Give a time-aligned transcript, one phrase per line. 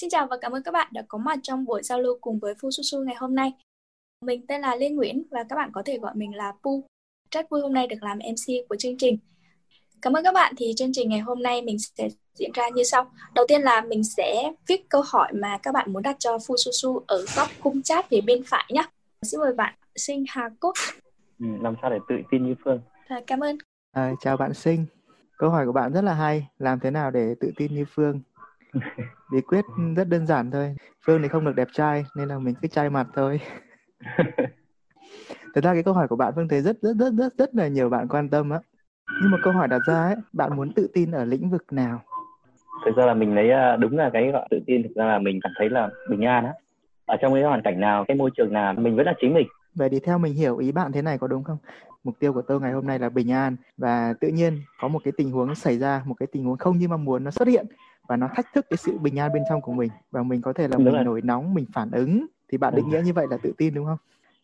[0.00, 2.38] Xin chào và cảm ơn các bạn đã có mặt trong buổi giao lưu cùng
[2.38, 3.52] với Phu Su Su ngày hôm nay.
[4.24, 6.84] Mình tên là Lê Nguyễn và các bạn có thể gọi mình là Pu.
[7.30, 9.18] Rất vui hôm nay được làm MC của chương trình.
[10.02, 12.82] Cảm ơn các bạn thì chương trình ngày hôm nay mình sẽ diễn ra như
[12.82, 13.10] sau.
[13.34, 16.56] Đầu tiên là mình sẽ viết câu hỏi mà các bạn muốn đặt cho Phu
[16.56, 18.82] Su Su ở góc khung chat phía bên phải nhé.
[19.22, 20.74] Xin mời bạn Sinh Hà Cúc.
[21.40, 22.80] Ừ, làm sao để tự tin như Phương?
[23.06, 23.58] À, cảm ơn.
[23.92, 24.86] À, chào bạn Sinh.
[25.38, 26.46] Câu hỏi của bạn rất là hay.
[26.58, 28.20] Làm thế nào để tự tin như Phương?
[29.32, 29.64] Bí quyết
[29.96, 30.74] rất đơn giản thôi.
[31.06, 33.40] Phương thì không được đẹp trai nên là mình cứ trai mặt thôi.
[35.54, 37.68] Thật ra cái câu hỏi của bạn Phương thấy rất rất rất rất rất là
[37.68, 38.58] nhiều bạn quan tâm á.
[39.22, 42.02] Nhưng mà câu hỏi đặt ra ấy, bạn muốn tự tin ở lĩnh vực nào?
[42.84, 45.18] Thực ra là mình lấy à, đúng là cái gọi tự tin thực ra là
[45.18, 46.52] mình cảm thấy là bình an á.
[47.06, 49.46] Ở trong cái hoàn cảnh nào, cái môi trường nào mình vẫn là chính mình.
[49.74, 51.58] Vậy thì theo mình hiểu ý bạn thế này có đúng không?
[52.06, 55.00] Mục tiêu của tôi ngày hôm nay là bình an và tự nhiên có một
[55.04, 57.48] cái tình huống xảy ra, một cái tình huống không như mong muốn nó xuất
[57.48, 57.66] hiện
[58.08, 60.52] và nó thách thức cái sự bình an bên trong của mình và mình có
[60.52, 61.04] thể là đúng mình rồi.
[61.04, 63.86] nổi nóng, mình phản ứng thì bạn định nghĩa như vậy là tự tin đúng
[63.86, 63.98] không?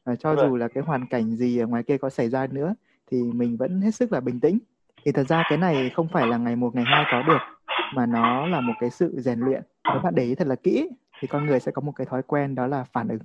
[0.05, 0.59] Và cho đúng dù rồi.
[0.59, 2.75] là cái hoàn cảnh gì ở ngoài kia có xảy ra nữa
[3.11, 4.59] thì mình vẫn hết sức là bình tĩnh.
[5.05, 7.39] Thì thật ra cái này không phải là ngày một ngày hai có được
[7.95, 9.63] mà nó là một cái sự rèn luyện.
[9.85, 10.89] Nếu bạn để ý thật là kỹ
[11.21, 13.21] thì con người sẽ có một cái thói quen đó là phản ứng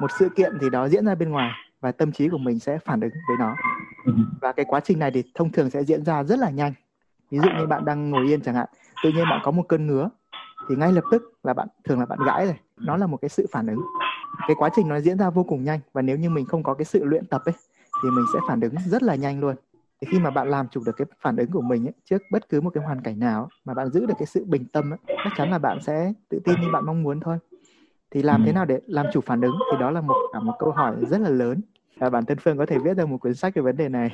[0.00, 2.78] một sự kiện gì đó diễn ra bên ngoài và tâm trí của mình sẽ
[2.78, 3.56] phản ứng với nó.
[4.40, 6.72] Và cái quá trình này thì thông thường sẽ diễn ra rất là nhanh.
[7.30, 8.66] Ví dụ như bạn đang ngồi yên chẳng hạn
[9.04, 10.08] tự nhiên bạn có một cơn ngứa
[10.68, 13.28] thì ngay lập tức là bạn thường là bạn gãi rồi nó là một cái
[13.28, 13.80] sự phản ứng.
[14.48, 16.74] Cái quá trình nó diễn ra vô cùng nhanh và nếu như mình không có
[16.74, 17.54] cái sự luyện tập ấy
[18.02, 19.56] thì mình sẽ phản ứng rất là nhanh luôn.
[20.00, 22.48] Thì khi mà bạn làm chủ được cái phản ứng của mình ấy, trước bất
[22.48, 24.98] cứ một cái hoàn cảnh nào mà bạn giữ được cái sự bình tâm ấy,
[25.06, 27.38] chắc chắn là bạn sẽ tự tin như bạn mong muốn thôi
[28.10, 29.54] thì làm thế nào để làm chủ phản ứng?
[29.72, 31.60] Thì đó là một cả một câu hỏi rất là lớn.
[31.96, 34.10] Và bản thân Phương có thể viết ra một cuốn sách về vấn đề này.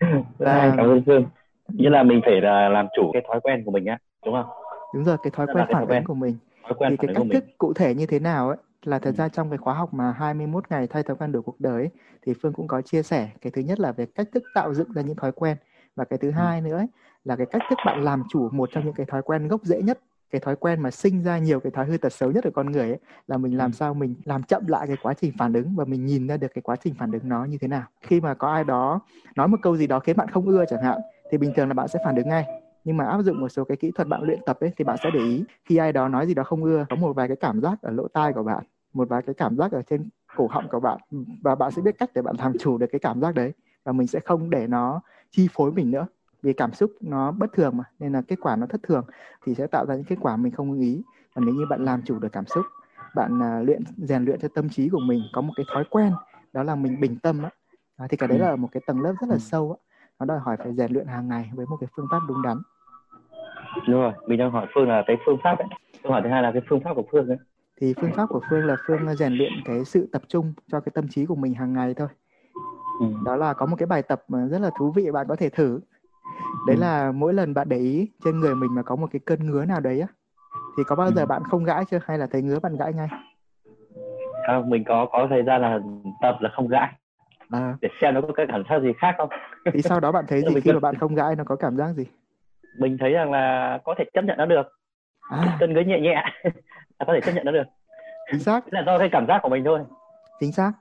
[0.38, 0.74] Và...
[0.76, 1.24] cảm ơn Phương.
[1.68, 4.46] Như là mình phải là làm chủ cái thói quen của mình á đúng không?
[4.94, 6.36] Đúng rồi cái thói quen phản ứng của mình.
[6.62, 9.16] Thói quen thì cái cách thức cụ thể như thế nào ấy là thật ừ.
[9.18, 11.90] ra trong cái khóa học mà 21 ngày thay thói quen đổi cuộc đời ấy,
[12.26, 13.28] thì Phương cũng có chia sẻ.
[13.40, 15.56] Cái thứ nhất là về cách thức tạo dựng ra những thói quen.
[15.96, 16.32] Và cái thứ ừ.
[16.32, 16.86] hai nữa ấy,
[17.24, 19.82] là cái cách thức bạn làm chủ một trong những cái thói quen gốc rễ
[19.82, 19.98] nhất
[20.30, 22.72] cái thói quen mà sinh ra nhiều cái thói hư tật xấu nhất ở con
[22.72, 23.74] người ấy là mình làm ừ.
[23.74, 26.48] sao mình làm chậm lại cái quá trình phản ứng và mình nhìn ra được
[26.54, 27.82] cái quá trình phản ứng nó như thế nào.
[28.00, 29.00] Khi mà có ai đó
[29.36, 31.00] nói một câu gì đó khiến bạn không ưa chẳng hạn
[31.30, 32.44] thì bình thường là bạn sẽ phản ứng ngay.
[32.84, 34.96] Nhưng mà áp dụng một số cái kỹ thuật bạn luyện tập ấy thì bạn
[35.02, 37.36] sẽ để ý khi ai đó nói gì đó không ưa có một vài cái
[37.36, 40.46] cảm giác ở lỗ tai của bạn một vài cái cảm giác ở trên cổ
[40.50, 40.98] họng của bạn
[41.42, 43.52] và bạn sẽ biết cách để bạn làm chủ được cái cảm giác đấy
[43.84, 45.00] và mình sẽ không để nó
[45.30, 46.06] chi phối mình nữa
[46.42, 49.04] vì cảm xúc nó bất thường mà nên là kết quả nó thất thường
[49.44, 51.02] thì sẽ tạo ra những kết quả mình không ý.
[51.34, 52.66] Và nếu như bạn làm chủ được cảm xúc
[53.16, 56.12] bạn uh, luyện rèn luyện cho tâm trí của mình có một cái thói quen
[56.52, 57.50] đó là mình bình tâm á
[57.96, 59.38] à, thì cái đấy là một cái tầng lớp rất là ừ.
[59.38, 62.20] sâu á nó đòi hỏi phải rèn luyện hàng ngày với một cái phương pháp
[62.28, 62.56] đúng đắn.
[63.88, 65.68] Đúng rồi mình đang hỏi phương là cái phương pháp ấy.
[66.02, 67.38] Câu hỏi thứ hai là cái phương pháp của phương ấy.
[67.80, 70.92] Thì phương pháp của phương là phương rèn luyện cái sự tập trung cho cái
[70.94, 72.08] tâm trí của mình hàng ngày thôi.
[73.00, 73.06] Ừ.
[73.24, 75.48] đó là có một cái bài tập mà rất là thú vị bạn có thể
[75.48, 75.80] thử
[76.66, 76.80] đấy ừ.
[76.80, 79.64] là mỗi lần bạn để ý trên người mình mà có một cái cơn ngứa
[79.64, 80.06] nào đấy á
[80.76, 81.26] thì có bao giờ ừ.
[81.26, 81.98] bạn không gãi chưa?
[82.06, 83.08] Hay là thấy ngứa bạn gãi ngay?
[84.46, 85.78] Không mình có có thời gian là
[86.22, 86.92] tập là không gãi.
[87.50, 87.74] À.
[87.80, 89.28] để xem nó có cái cảm giác gì khác không.
[89.72, 91.92] Thì sau đó bạn thấy gì khi mà bạn không gãi nó có cảm giác
[91.92, 92.06] gì?
[92.78, 94.66] Mình thấy rằng là có thể chấp nhận nó được.
[95.30, 95.56] À.
[95.60, 96.14] cơn ngứa nhẹ nhẹ
[96.98, 97.64] là có thể chấp nhận nó được.
[98.30, 98.72] Chính xác.
[98.72, 99.80] Là do cái cảm giác của mình thôi.
[100.40, 100.72] Chính xác.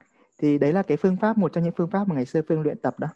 [0.42, 2.62] Thì đấy là cái phương pháp một trong những phương pháp mà ngày xưa phương
[2.62, 3.08] luyện tập đó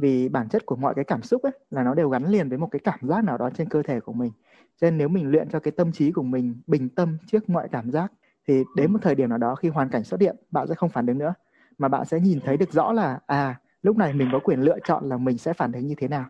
[0.00, 2.58] vì bản chất của mọi cái cảm xúc ấy là nó đều gắn liền với
[2.58, 4.32] một cái cảm giác nào đó trên cơ thể của mình.
[4.80, 7.68] Cho nên nếu mình luyện cho cái tâm trí của mình bình tâm trước mọi
[7.72, 8.12] cảm giác
[8.48, 10.90] thì đến một thời điểm nào đó khi hoàn cảnh xuất hiện bạn sẽ không
[10.90, 11.34] phản ứng nữa.
[11.78, 14.78] Mà bạn sẽ nhìn thấy được rõ là à lúc này mình có quyền lựa
[14.84, 16.24] chọn là mình sẽ phản ứng như thế nào.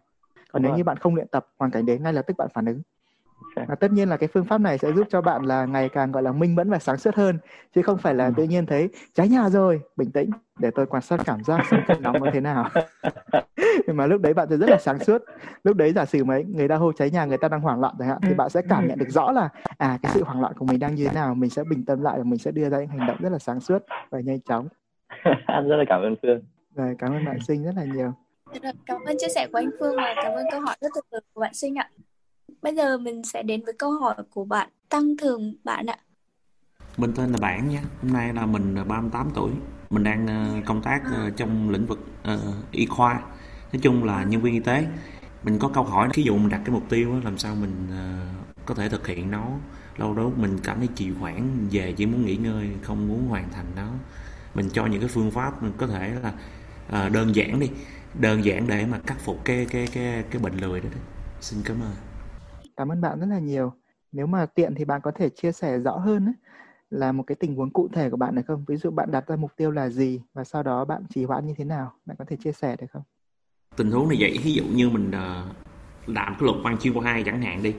[0.53, 2.67] Còn nếu như bạn không luyện tập hoàn cảnh đến ngay lập tức bạn phản
[2.67, 2.83] ứng
[3.69, 6.13] và tất nhiên là cái phương pháp này sẽ giúp cho bạn là ngày càng
[6.13, 7.39] gọi là minh mẫn và sáng suốt hơn
[7.75, 8.33] chứ không phải là ừ.
[8.37, 11.81] tự nhiên thấy cháy nhà rồi bình tĩnh để tôi quan sát cảm giác xem
[11.87, 12.71] cơn nóng nó thế nào.
[13.87, 15.23] Nhưng mà lúc đấy bạn sẽ rất là sáng suốt.
[15.65, 17.95] Lúc đấy giả sử mấy người ta hô cháy nhà người ta đang hoảng loạn
[17.99, 19.49] chẳng hạn thì bạn sẽ cảm nhận được rõ là
[19.79, 22.03] à cái sự hoảng loạn của mình đang như thế nào mình sẽ bình tâm
[22.03, 24.41] lại và mình sẽ đưa ra những hành động rất là sáng suốt và nhanh
[24.41, 24.69] chóng.
[25.47, 26.41] Rất là cảm ơn phương.
[26.75, 28.13] Rồi cảm ơn bạn sinh rất là nhiều.
[28.87, 31.21] Cảm ơn chia sẻ của anh phương và cảm ơn câu hỏi rất tuyệt vời
[31.35, 31.91] của bạn sinh ạ
[32.63, 35.99] Bây giờ mình sẽ đến với câu hỏi của bạn Tăng Thường bạn ạ.
[36.97, 37.81] Mình tên là Bạn nhé.
[38.03, 39.51] Hôm nay là mình 38 tuổi.
[39.91, 41.99] Mình đang ờ, công tác ờ, trong lĩnh vực
[42.35, 43.21] uh, y khoa.
[43.73, 44.87] Nói chung là nhân viên y tế.
[45.43, 48.67] Mình có câu hỏi ví dụ mình đặt cái mục tiêu làm sao mình uh,
[48.67, 49.47] có thể thực hiện nó.
[49.97, 53.51] Lâu đó mình cảm thấy trì hoãn về chỉ muốn nghỉ ngơi, không muốn hoàn
[53.51, 53.89] thành nó.
[54.55, 56.33] Mình cho những cái phương pháp mình có thể là
[57.07, 57.71] uh, đơn giản đi,
[58.15, 60.89] đơn giản để mà khắc phục cái cái cái cái bệnh lười đó.
[60.93, 61.01] đó.
[61.41, 62.10] Xin cảm ơn
[62.81, 63.73] cảm ơn bạn rất là nhiều.
[64.13, 66.35] Nếu mà tiện thì bạn có thể chia sẻ rõ hơn ấy,
[66.91, 68.65] là một cái tình huống cụ thể của bạn được không?
[68.69, 71.47] Ví dụ bạn đặt ra mục tiêu là gì và sau đó bạn trì hoãn
[71.47, 71.93] như thế nào?
[72.07, 73.03] Bạn có thể chia sẻ được không?
[73.77, 75.47] Tình huống này vậy ví dụ như mình ờ,
[76.07, 77.75] làm cái luật văn chuyên khoa hai chẳng hạn đi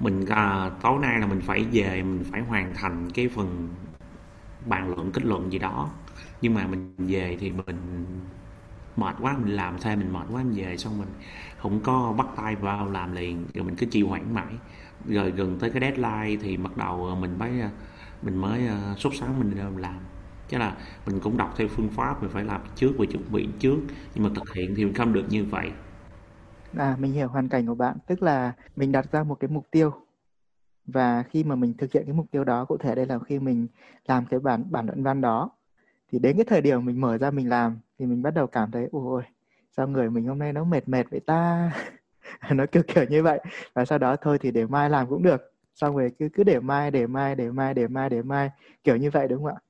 [0.00, 3.68] mình uh, tối nay là mình phải về mình phải hoàn thành cái phần
[4.66, 5.90] bàn luận kết luận gì đó.
[6.40, 8.06] Nhưng mà mình về thì mình
[8.96, 11.08] mệt quá mình làm thêm mình mệt quá mình về xong mình
[11.62, 14.54] không có bắt tay vào làm liền, rồi mình cứ trì hoãn mãi.
[15.08, 17.68] Rồi gần tới cái deadline thì bắt đầu ờ, mình mới ờ,
[18.22, 19.94] mình mới ờ, sốt sắng mình làm
[20.48, 20.76] chứ là
[21.06, 23.76] mình cũng đọc theo phương pháp mình phải làm trước và chuẩn bị trước,
[24.14, 25.70] nhưng mà thực hiện thì mình không được như vậy.
[26.76, 29.66] À mình hiểu hoàn cảnh của bạn, tức là mình đặt ra một cái mục
[29.70, 29.92] tiêu.
[30.86, 33.38] Và khi mà mình thực hiện cái mục tiêu đó, cụ thể đây là khi
[33.38, 33.66] mình
[34.06, 35.50] làm cái bản bản luận văn đó,
[36.12, 38.70] thì đến cái thời điểm mình mở ra mình làm, thì mình bắt đầu cảm
[38.70, 39.22] thấy, ôi
[39.76, 41.70] sao người mình hôm nay nó mệt mệt vậy ta?
[42.50, 43.40] Nó kiểu kiểu như vậy.
[43.74, 45.52] Và sau đó thôi thì để mai làm cũng được.
[45.74, 48.50] Xong rồi cứ cứ để mai để mai để mai để mai để mai.
[48.84, 49.60] Kiểu như vậy đúng không ạ?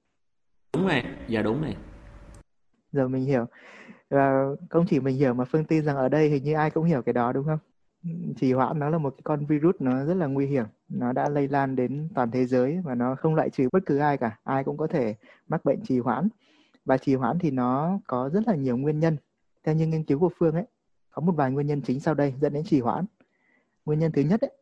[0.74, 1.02] Đúng rồi.
[1.28, 1.76] Dạ đúng này
[2.92, 3.46] giờ mình hiểu.
[4.10, 6.84] Và không chỉ mình hiểu mà phương tin rằng ở đây hình như ai cũng
[6.84, 7.58] hiểu cái đó đúng không?
[8.36, 10.64] Trì hoãn nó là một cái con virus nó rất là nguy hiểm.
[10.88, 13.98] Nó đã lây lan đến toàn thế giới và nó không loại trừ bất cứ
[13.98, 14.38] ai cả.
[14.44, 15.14] Ai cũng có thể
[15.48, 16.28] mắc bệnh trì hoãn.
[16.84, 19.16] Và trì hoãn thì nó có rất là nhiều nguyên nhân
[19.64, 20.64] theo như nghiên cứu của phương ấy
[21.10, 23.04] có một vài nguyên nhân chính sau đây dẫn đến trì hoãn.
[23.84, 24.52] Nguyên nhân thứ nhất ấy,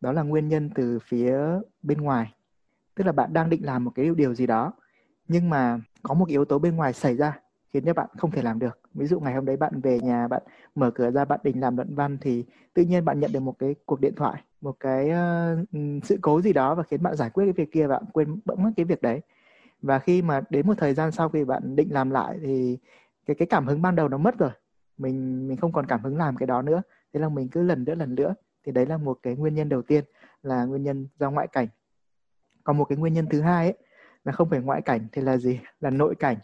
[0.00, 1.38] đó là nguyên nhân từ phía
[1.82, 2.34] bên ngoài.
[2.94, 4.72] Tức là bạn đang định làm một cái điều gì đó
[5.28, 7.40] nhưng mà có một yếu tố bên ngoài xảy ra
[7.72, 8.78] khiến cho bạn không thể làm được.
[8.94, 10.42] Ví dụ ngày hôm đấy bạn về nhà bạn
[10.74, 12.44] mở cửa ra bạn định làm luận văn thì
[12.74, 16.40] tự nhiên bạn nhận được một cái cuộc điện thoại một cái uh, sự cố
[16.40, 18.84] gì đó và khiến bạn giải quyết cái việc kia bạn quên bỗng mất cái
[18.84, 19.20] việc đấy.
[19.82, 22.78] Và khi mà đến một thời gian sau khi bạn định làm lại thì
[23.26, 24.50] cái cái cảm hứng ban đầu nó mất rồi.
[24.98, 26.82] Mình mình không còn cảm hứng làm cái đó nữa.
[27.12, 28.34] Thế là mình cứ lần nữa lần nữa
[28.64, 30.04] thì đấy là một cái nguyên nhân đầu tiên
[30.42, 31.68] là nguyên nhân do ngoại cảnh.
[32.64, 33.78] Còn một cái nguyên nhân thứ hai ấy,
[34.24, 35.60] là không phải ngoại cảnh thì là gì?
[35.80, 36.36] Là nội cảnh.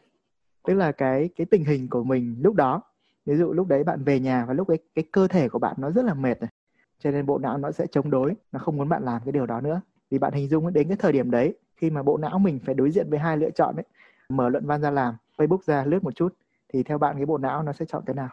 [0.67, 2.83] Tức là cái cái tình hình của mình lúc đó.
[3.27, 5.77] Ví dụ lúc đấy bạn về nhà và lúc ấy, cái cơ thể của bạn
[5.79, 6.51] nó rất là mệt này.
[6.99, 8.35] Cho nên bộ não nó sẽ chống đối.
[8.53, 9.81] Nó không muốn bạn làm cái điều đó nữa.
[10.11, 12.75] Vì bạn hình dung đến cái thời điểm đấy, khi mà bộ não mình phải
[12.75, 13.85] đối diện với hai lựa chọn đấy
[14.31, 16.35] mở luận văn ra làm, facebook ra lướt một chút
[16.73, 18.29] thì theo bạn cái bộ não nó sẽ chọn cái nào?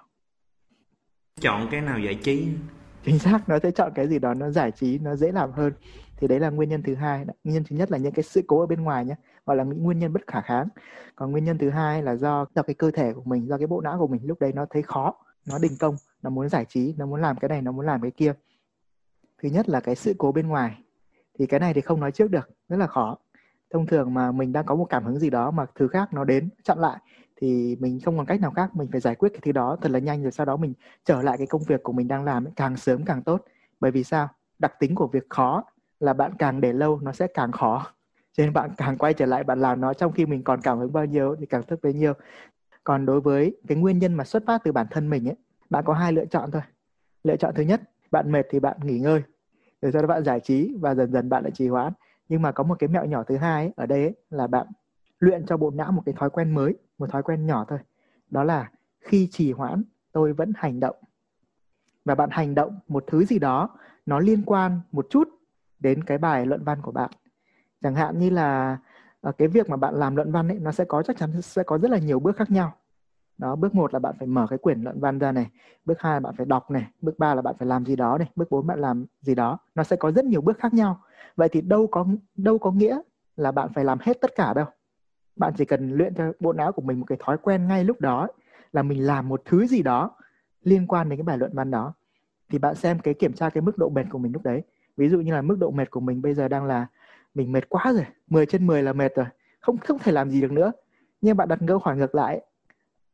[1.42, 2.48] Chọn cái nào giải trí?
[3.06, 5.74] Chính xác nó sẽ chọn cái gì đó nó giải trí nó dễ làm hơn.
[6.18, 7.26] Thì đấy là nguyên nhân thứ hai.
[7.26, 9.64] Nguyên nhân thứ nhất là những cái sự cố ở bên ngoài nhé gọi là
[9.64, 10.68] những nguyên nhân bất khả kháng.
[11.16, 13.68] Còn nguyên nhân thứ hai là do do cái cơ thể của mình do cái
[13.68, 15.14] bộ não của mình lúc đấy nó thấy khó
[15.48, 18.02] nó đình công nó muốn giải trí nó muốn làm cái này nó muốn làm
[18.02, 18.34] cái kia.
[19.42, 20.84] Thứ nhất là cái sự cố bên ngoài.
[21.40, 23.18] Thì cái này thì không nói trước được rất là khó.
[23.74, 26.24] Thông thường mà mình đang có một cảm hứng gì đó mà thứ khác nó
[26.24, 26.98] đến chặn lại
[27.42, 29.92] thì mình không còn cách nào khác mình phải giải quyết cái thứ đó thật
[29.92, 30.74] là nhanh rồi sau đó mình
[31.06, 33.46] trở lại cái công việc của mình đang làm ấy, càng sớm càng tốt.
[33.80, 34.30] Bởi vì sao?
[34.60, 35.64] Đặc tính của việc khó
[36.00, 37.88] là bạn càng để lâu nó sẽ càng khó.
[38.34, 40.80] Cho nên bạn càng quay trở lại bạn làm nó trong khi mình còn cảm
[40.80, 42.14] hứng bao nhiêu thì càng thức bấy nhiêu.
[42.84, 45.36] Còn đối với cái nguyên nhân mà xuất phát từ bản thân mình ấy
[45.70, 46.62] bạn có hai lựa chọn thôi.
[47.24, 47.82] Lựa chọn thứ nhất
[48.12, 49.22] bạn mệt thì bạn nghỉ ngơi.
[49.82, 51.94] Rồi sau đó bạn giải trí và dần dần bạn lại trì hoãn.
[52.30, 54.68] Nhưng mà có một cái mẹo nhỏ thứ hai ấy, ở đây ấy, là bạn
[55.20, 57.80] luyện cho bộ não một cái thói quen mới, một thói quen nhỏ thôi.
[58.30, 60.96] Đó là khi trì hoãn, tôi vẫn hành động.
[62.06, 63.70] Và bạn hành động một thứ gì đó,
[64.06, 65.30] nó liên quan một chút
[65.80, 67.10] đến cái bài luận văn của bạn.
[67.82, 68.78] Chẳng hạn như là
[69.22, 71.64] ờ, cái việc mà bạn làm luận văn ấy, nó sẽ có chắc chắn sẽ
[71.64, 72.74] có rất là nhiều bước khác nhau.
[73.38, 75.48] Đó, bước một là bạn phải mở cái quyển luận văn ra này,
[75.86, 78.18] bước hai là bạn phải đọc này, bước ba là bạn phải làm gì đó
[78.18, 79.58] này, bước bốn bạn làm gì đó.
[79.76, 81.02] Nó sẽ có rất nhiều bước khác nhau.
[81.36, 83.00] Vậy thì đâu có đâu có nghĩa
[83.36, 84.66] là bạn phải làm hết tất cả đâu
[85.38, 88.02] bạn chỉ cần luyện cho bộ não của mình một cái thói quen ngay lúc
[88.02, 88.28] đó
[88.74, 90.16] là mình làm một thứ gì đó
[90.64, 91.94] liên quan đến cái bài luận văn đó.
[92.50, 94.62] Thì bạn xem cái kiểm tra cái mức độ mệt của mình lúc đấy.
[94.98, 96.88] Ví dụ như là mức độ mệt của mình bây giờ đang là
[97.34, 99.26] mình mệt quá rồi 10 trên 10 là mệt rồi,
[99.60, 100.72] không không thể làm gì được nữa.
[101.22, 102.42] Nhưng bạn đặt câu hỏi ngược lại,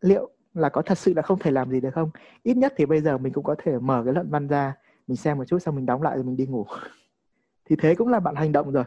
[0.02, 2.10] liệu là có thật sự là không thể làm gì được không?
[2.44, 4.74] Ít nhất thì bây giờ mình cũng có thể mở cái luận văn ra,
[5.08, 6.66] mình xem một chút, xong mình đóng lại rồi mình đi ngủ.
[7.66, 8.84] Thì thế cũng là bạn hành động rồi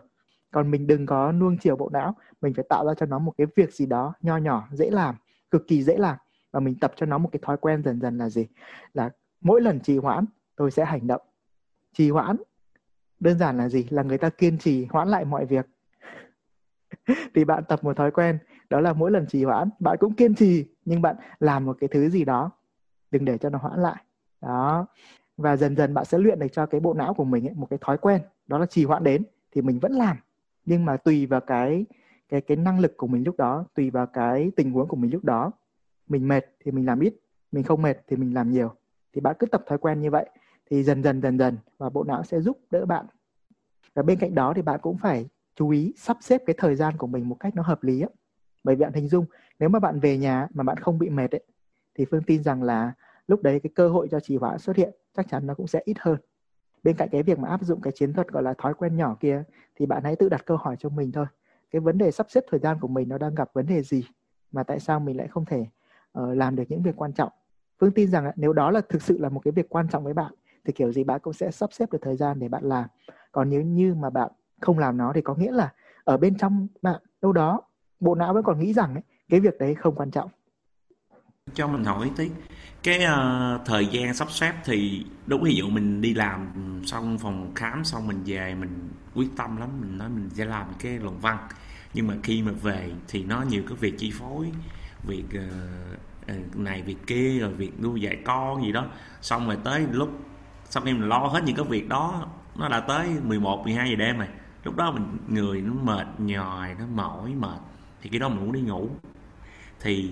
[0.50, 2.14] còn mình đừng có nuông chiều bộ não.
[2.40, 5.14] Mình phải tạo ra cho nó một cái việc gì đó nho nhỏ dễ làm
[5.50, 6.16] cực kỳ dễ làm.
[6.52, 8.46] Và mình tập cho nó một cái thói quen dần dần là gì?
[8.94, 9.10] Là
[9.40, 10.24] mỗi lần trì hoãn
[10.56, 11.22] tôi sẽ hành động.
[11.92, 12.36] Trì hoãn
[13.20, 13.86] đơn giản là gì?
[13.90, 15.66] Là người ta kiên trì hoãn lại mọi việc.
[17.34, 18.38] Thì bạn tập một thói quen
[18.70, 21.88] đó là mỗi lần trì hoãn bạn cũng kiên trì nhưng bạn làm một cái
[21.88, 22.50] thứ gì đó.
[23.10, 24.04] Đừng để cho nó hoãn lại.
[24.40, 24.86] Đó.
[25.36, 27.66] Và dần dần bạn sẽ luyện được cho cái bộ não của mình ấy, một
[27.70, 30.16] cái thói quen đó là trì hoãn đến thì mình vẫn làm
[30.66, 31.86] nhưng mà tùy vào cái
[32.28, 35.12] cái cái năng lực của mình lúc đó tùy vào cái tình huống của mình
[35.12, 35.52] lúc đó.
[36.08, 37.14] Mình mệt thì mình làm ít
[37.52, 38.74] mình không mệt thì mình làm nhiều.
[39.12, 40.30] Thì bạn cứ tập thói quen như vậy
[40.70, 43.06] thì dần dần dần dần và bộ não sẽ giúp đỡ bạn.
[43.94, 46.96] Và bên cạnh đó thì bạn cũng phải chú ý sắp xếp cái thời gian
[46.96, 48.10] của mình một cách nó hợp lý ấy.
[48.64, 49.24] bởi vì bạn hình dung
[49.58, 51.42] nếu mà bạn về nhà mà bạn không bị mệt ấy,
[51.94, 52.92] thì phương tin rằng là
[53.28, 55.82] lúc đấy cái cơ hội cho trì hoãn xuất hiện chắc chắn nó cũng sẽ
[55.84, 56.16] ít hơn
[56.86, 59.16] bên cạnh cái việc mà áp dụng cái chiến thuật gọi là thói quen nhỏ
[59.20, 59.42] kia
[59.76, 61.26] thì bạn hãy tự đặt câu hỏi cho mình thôi.
[61.70, 64.04] Cái vấn đề sắp xếp thời gian của mình nó đang gặp vấn đề gì
[64.52, 65.60] mà tại sao mình lại không thể
[66.18, 67.32] uh, làm được những việc quan trọng?
[67.80, 70.14] Phương tin rằng nếu đó là thực sự là một cái việc quan trọng với
[70.14, 70.32] bạn
[70.64, 72.84] thì kiểu gì bạn cũng sẽ sắp xếp được thời gian để bạn làm.
[73.32, 75.72] Còn nếu như mà bạn không làm nó thì có nghĩa là
[76.04, 77.62] ở bên trong bạn đâu đó
[78.00, 80.30] bộ não vẫn còn nghĩ rằng ấy, cái việc đấy không quan trọng
[81.54, 82.30] cho mình hỏi tí.
[82.82, 86.48] Cái uh, thời gian sắp xếp thì đúng ví dụ mình đi làm
[86.86, 90.66] xong phòng khám xong mình về mình quyết tâm lắm mình nói mình sẽ làm
[90.78, 91.38] cái luận văn.
[91.94, 94.52] Nhưng mà khi mà về thì nó nhiều cái việc chi phối
[95.06, 95.24] việc
[96.32, 98.86] uh, này việc kia rồi việc nuôi dạy con gì đó.
[99.20, 100.10] Xong rồi tới lúc
[100.64, 102.26] sau khi mình lo hết những cái việc đó
[102.56, 104.28] nó đã tới 11 12 giờ đêm rồi.
[104.64, 107.60] Lúc đó mình người nó mệt nhòi nó mỏi mệt.
[108.02, 108.90] Thì cái đó mình muốn đi ngủ
[109.80, 110.10] thì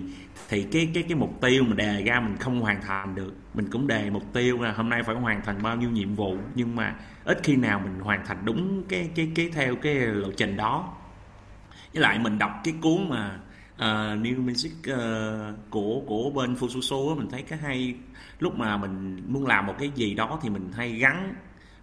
[0.49, 3.33] thì cái cái cái mục tiêu mình đề ra mình không hoàn thành được.
[3.53, 6.37] Mình cũng đề mục tiêu là hôm nay phải hoàn thành bao nhiêu nhiệm vụ
[6.55, 10.31] nhưng mà ít khi nào mình hoàn thành đúng cái cái cái theo cái lộ
[10.37, 10.93] trình đó.
[11.93, 13.39] Với lại mình đọc cái cuốn mà
[13.75, 17.95] uh, New Music uh, của của bên Fususu mình thấy cái hay.
[18.39, 21.35] Lúc mà mình muốn làm một cái gì đó thì mình hay gắn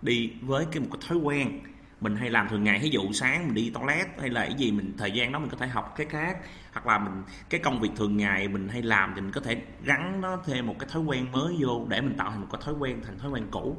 [0.02, 1.60] đi với cái một cái thói quen
[2.02, 4.73] mình hay làm thường ngày ví dụ sáng mình đi toilet hay là cái gì,
[4.73, 6.37] mình, thời gian đó mình có thể học cái khác,
[6.73, 9.56] hoặc là mình, cái công việc thường ngày mình hay làm thì mình có thể
[9.85, 12.61] gắn nó thêm một cái thói quen mới vô để mình tạo thành một cái
[12.64, 13.76] thói quen thành thói quen cũ.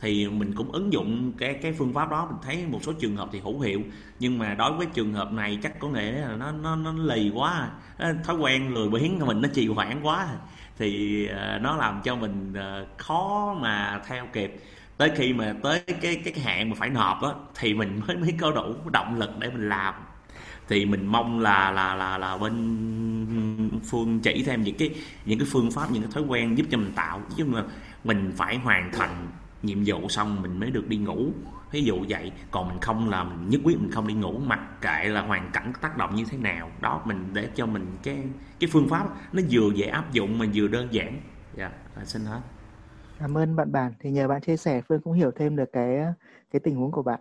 [0.00, 3.16] Thì mình cũng ứng dụng cái cái phương pháp đó, mình thấy một số trường
[3.16, 3.80] hợp thì hữu hiệu,
[4.18, 7.30] nhưng mà đối với trường hợp này chắc có nghĩa là nó nó nó lì
[7.34, 8.14] quá à.
[8.24, 10.36] thói quen lười biếng của mình nó trì hoãn quá à.
[10.78, 14.56] thì ờ, nó làm cho mình ờ, khó mà theo kịp
[14.98, 18.34] tới khi mà tới cái cái hạn mà phải nộp á thì mình mới mới
[18.40, 19.94] có đủ động lực để mình làm.
[20.68, 24.90] Thì mình mong là là là là bên phương chỉ thêm những cái
[25.24, 27.20] những cái phương pháp những cái thói quen giúp cho mình tạo.
[27.36, 27.62] Chứ mà
[28.04, 29.26] mình phải hoàn thành
[29.62, 31.32] nhiệm vụ xong mình mới được đi ngủ.
[31.70, 32.32] Ví dụ vậy.
[32.50, 35.50] Còn mình không là mình nhất quyết mình không đi ngủ mặc kệ là hoàn
[35.50, 36.70] cảnh tác động như thế nào.
[36.80, 38.18] Đó mình để cho mình cái
[38.60, 41.20] cái phương pháp nó vừa dễ áp dụng mà vừa đơn giản.
[41.56, 42.40] Dạ yeah, xin hết
[43.18, 46.06] cảm ơn bạn bản thì nhờ bạn chia sẻ phương cũng hiểu thêm được cái
[46.50, 47.20] cái tình huống của bạn.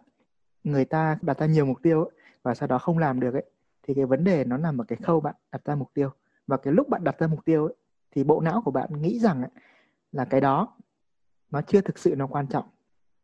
[0.64, 2.10] Người ta đặt ra nhiều mục tiêu
[2.44, 3.46] và sau đó không làm được ấy
[3.84, 6.10] thì cái vấn đề nó nằm ở cái khâu bạn đặt ra mục tiêu.
[6.48, 7.75] Và cái lúc bạn đặt ra mục tiêu ấy,
[8.12, 9.52] thì bộ não của bạn nghĩ rằng ấy,
[10.12, 10.78] là cái đó
[11.52, 12.66] nó chưa thực sự nó quan trọng.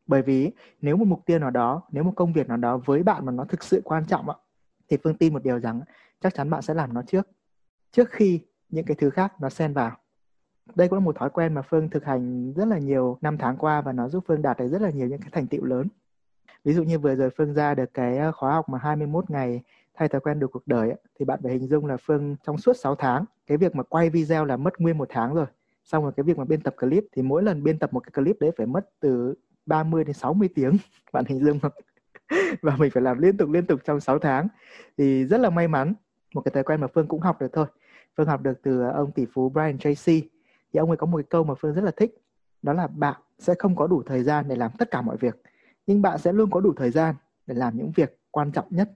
[0.08, 0.52] Bởi vì
[0.82, 3.32] nếu một mục tiêu nào đó nếu một công việc nào đó với bạn mà
[3.32, 4.38] nó thực sự quan trọng ấy,
[4.90, 5.82] thì phương tin một điều rằng
[6.20, 7.28] chắc chắn bạn sẽ làm nó trước.
[7.92, 9.98] Trước khi những cái thứ khác nó xen vào
[10.76, 13.58] đây cũng là một thói quen mà phương thực hành rất là nhiều năm tháng
[13.58, 15.88] qua và nó giúp phương đạt được rất là nhiều những cái thành tựu lớn.
[16.64, 19.62] Ví dụ như vừa rồi phương ra được cái ờ, khóa học mà 21 ngày
[19.94, 22.58] thay thói quen được cuộc đời ấy, thì bạn phải hình dung là phương trong
[22.58, 25.46] suốt 6 tháng cái việc mà quay video là mất nguyên một tháng rồi.
[25.86, 28.12] Xong rồi cái việc mà biên tập clip thì mỗi lần biên tập một cái
[28.12, 29.34] clip đấy phải mất từ
[29.66, 30.78] 30 đến 60 tiếng
[31.14, 31.72] bạn hình dung không?
[32.62, 34.48] Và mình phải làm liên tục liên tục trong 6 tháng.
[34.98, 35.94] Thì rất là may mắn
[36.34, 37.66] một cái thói quen mà Phương cũng học được thôi.
[38.18, 40.30] Phương học được từ ờ, ông tỷ phú Brian Tracy
[40.74, 42.18] thì ông ấy có một cái câu mà Phương rất là thích
[42.62, 45.42] đó là bạn sẽ không có đủ thời gian để làm tất cả mọi việc
[45.88, 47.16] nhưng bạn sẽ luôn có đủ thời gian
[47.48, 48.92] để làm những việc quan trọng nhất.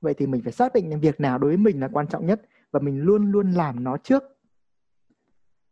[0.00, 2.26] Vậy thì mình phải xác định những việc nào đối với mình là quan trọng
[2.26, 4.22] nhất và mình luôn luôn làm nó trước.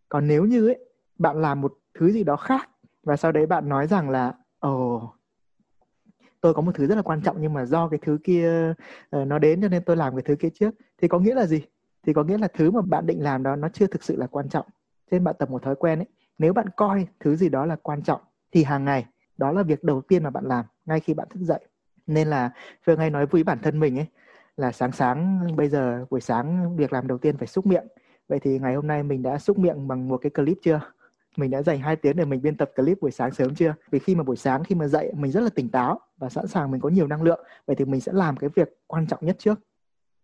[0.08, 0.78] Còn nếu như ấy
[1.18, 2.70] bạn làm một thứ gì đó khác
[3.02, 5.02] và sau đấy bạn nói rằng là ồ oh,
[6.40, 8.74] tôi có một thứ rất là quan trọng nhưng mà do cái thứ kia
[9.16, 11.46] uh, nó đến cho nên tôi làm cái thứ kia trước thì có nghĩa là
[11.46, 11.62] gì?
[12.02, 14.26] Thì có nghĩa là thứ mà bạn định làm đó nó chưa thực sự là
[14.26, 14.66] quan trọng
[15.10, 16.06] trên bạn tập một thói quen ấy,
[16.38, 18.20] nếu bạn coi thứ gì đó là quan trọng
[18.52, 21.40] thì hàng ngày đó là việc đầu tiên mà bạn làm ngay khi bạn thức
[21.42, 21.60] dậy.
[22.06, 22.50] Nên là
[22.86, 24.06] phương hay nói với bản thân mình ấy,
[24.56, 27.86] là sáng sáng, bây giờ buổi sáng việc làm đầu tiên phải xúc miệng.
[28.28, 30.80] Vậy thì ngày hôm nay mình đã xúc miệng bằng một cái clip chưa?
[31.36, 33.74] Mình đã dành 2 tiếng để mình biên tập clip buổi sáng sớm chưa?
[33.90, 36.46] Vì khi mà buổi sáng khi mà dậy, mình rất là tỉnh táo và sẵn
[36.46, 37.44] sàng mình có nhiều năng lượng.
[37.66, 39.60] Vậy thì mình sẽ làm cái việc quan trọng nhất trước.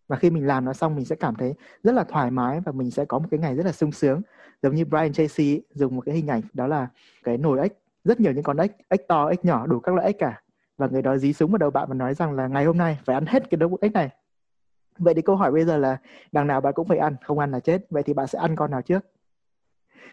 [0.08, 2.72] Và khi mình làm nó xong, mình sẽ cảm thấy rất là thoải mái và
[2.72, 4.22] mình sẽ có một cái ngày rất là sung sướng
[4.62, 6.88] giống như Brian Tracy dùng một cái hình ảnh đó là
[7.24, 7.72] cái nồi ếch,
[8.04, 10.42] rất nhiều những con ếch ếch to, ếch nhỏ, đủ các loại ếch cả.
[10.78, 12.98] Và người đó dí súng vào đầu bạn và nói rằng là, ngày hôm nay
[13.04, 14.10] phải ăn hết cái đống ếch này.
[14.98, 15.98] Vậy thì câu hỏi bây giờ là,
[16.32, 17.86] đằng nào bạn cũng phải ăn, không ăn là chết.
[17.90, 19.06] Vậy thì bạn sẽ ăn con nào trước?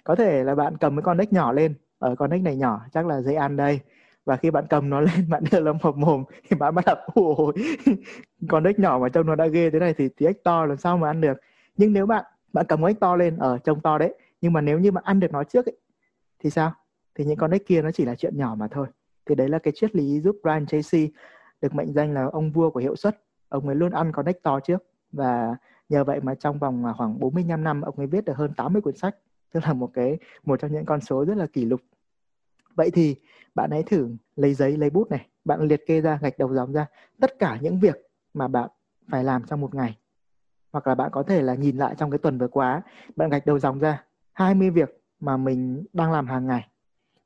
[0.03, 1.73] Có thể là bạn cầm cái con ếch nhỏ lên.
[1.99, 3.79] Ở con ếch này nhỏ, chắc là dễ ăn đây.
[4.25, 6.95] Và khi bạn cầm nó lên, bạn đưa nó vào mồm, thì bạn bắt đầu
[7.13, 7.53] ôi
[8.49, 10.77] con ếch nhỏ mà trông nó đã ghê thế này thì thì ếch to làm
[10.77, 11.37] sao mà ăn được?
[11.77, 14.79] Nhưng nếu bạn bạn cầm ếch to lên ở trông to đấy nhưng mà nếu
[14.79, 15.77] như bạn ăn được nó trước ấy,
[16.39, 16.73] thì sao?
[17.15, 18.87] Thì những con ếch kia nó chỉ là chuyện nhỏ mà thôi.
[19.25, 21.11] Thì đấy là cái triết lý giúp Brian Tracy
[21.61, 23.23] được mệnh danh là ông vua của hiệu suất.
[23.49, 24.83] Ông ấy luôn ăn connector trước.
[25.11, 25.55] Và
[25.89, 28.81] nhờ vậy mà trong vòng à, khoảng 45 năm ông ấy viết được hơn 80
[28.81, 29.15] quyển sách.
[29.53, 31.81] Tức là một cái một trong những con số rất là kỷ lục.
[32.75, 33.15] Vậy thì
[33.55, 35.27] bạn hãy thử lấy giấy lấy bút này.
[35.45, 36.85] Bạn liệt kê ra gạch đầu dòng ra
[37.21, 37.95] tất cả những việc
[38.33, 38.69] mà bạn
[39.07, 39.97] phải làm trong một ngày.
[40.71, 42.81] Hoặc là bạn có thể là nhìn lại trong cái tuần vừa qua.
[43.15, 44.03] Bạn gạch đầu dòng ra
[44.39, 46.67] 20 việc mà mình đang làm hàng ngày.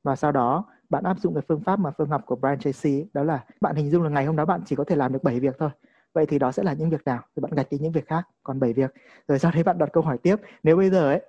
[0.03, 3.05] Và sau đó, bạn áp dụng cái phương pháp mà phương học của Brian Tracy
[3.13, 5.23] đó là bạn hình dung là ngày hôm đó bạn chỉ có thể làm được
[5.23, 5.69] 7 việc thôi.
[6.13, 7.19] Vậy thì đó sẽ là những việc nào?
[7.35, 8.93] Thì bạn gạch đi những việc khác, còn 7 việc.
[9.27, 10.35] Rồi sau đấy bạn đặt câu hỏi tiếp.
[10.63, 11.21] Nếu bây giờ ấy,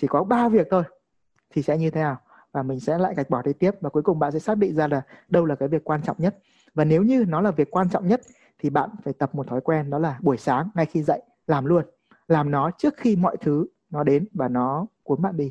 [0.00, 0.82] chỉ có 3 việc thôi,
[1.54, 2.16] thì sẽ như thế nào?
[2.52, 4.74] Và mình sẽ lại gạch bỏ đi tiếp và cuối cùng bạn sẽ xác định
[4.74, 6.38] ra là đâu là cái việc quan trọng nhất.
[6.74, 8.20] Và nếu như nó là việc quan trọng nhất,
[8.58, 11.66] thì bạn phải tập một thói quen, đó là buổi sáng ngay khi dậy, làm
[11.66, 11.84] luôn.
[12.28, 15.50] Làm nó trước khi mọi thứ nó đến và nó cuốn bạn đi.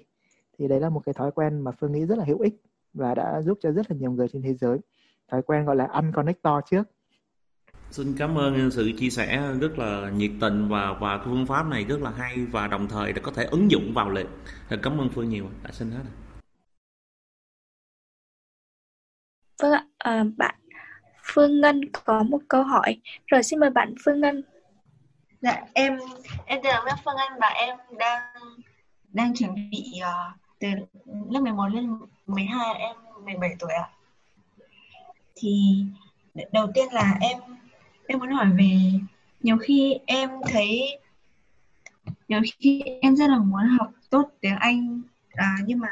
[0.58, 2.62] Thì đấy là một cái thói quen mà phương nghĩ rất là hữu ích
[2.94, 4.78] và đã giúp cho rất là nhiều người trên thế giới.
[5.32, 6.84] Thói quen gọi là ăn connector trước.
[7.92, 11.84] Xin cảm ơn sự chia sẻ rất là nhiệt tình và và phương pháp này
[11.84, 14.28] rất là hay và đồng thời đã có thể ứng dụng vào lịch.
[14.84, 15.46] Cảm ơn phương nhiều.
[15.64, 16.04] Đã xin hết
[19.62, 20.56] vâng ạ à, bạn
[21.24, 23.02] Phương Ngân có một câu hỏi.
[23.28, 24.42] Rồi xin mời bạn Phương Ngân
[25.46, 26.00] dạ em
[26.46, 28.22] em tên là Nguyễn Phương Anh và em đang
[29.14, 30.68] đang chuẩn bị uh, từ
[31.30, 33.90] lớp 11 lên 12 em 17 tuổi ạ.
[35.36, 35.84] Thì
[36.52, 37.40] đầu tiên là em
[38.08, 38.76] em muốn hỏi về
[39.42, 41.00] nhiều khi em thấy
[42.28, 45.90] nhiều khi em rất là muốn học tốt tiếng Anh à, nhưng mà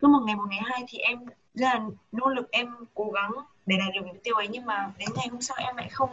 [0.00, 1.18] cứ một ngày một ngày hai thì em
[1.54, 1.80] rất là
[2.12, 3.30] nỗ lực em cố gắng
[3.66, 6.10] để đạt được mục tiêu ấy nhưng mà đến ngày hôm sau em lại không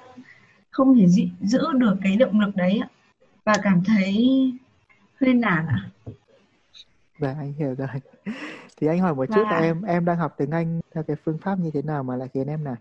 [0.72, 1.06] không thể
[1.42, 2.82] giữ được cái động lực đấy
[3.46, 4.28] và cảm thấy
[5.22, 5.80] hơi nản ạ.
[7.20, 7.88] Dạ anh hiểu rồi.
[8.78, 11.38] Thì anh hỏi một chút là em em đang học tiếng Anh theo cái phương
[11.38, 12.76] pháp như thế nào mà lại khiến em nản?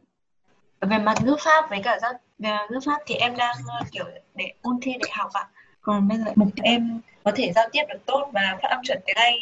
[0.80, 4.04] Về mặt ngữ pháp với cả giao về ngữ pháp thì em đang uh, kiểu
[4.34, 5.48] để ôn thi để học ạ.
[5.80, 8.80] Còn bây giờ mục tiêu em có thể giao tiếp được tốt và phát âm
[8.82, 9.34] chuẩn tiếng Anh.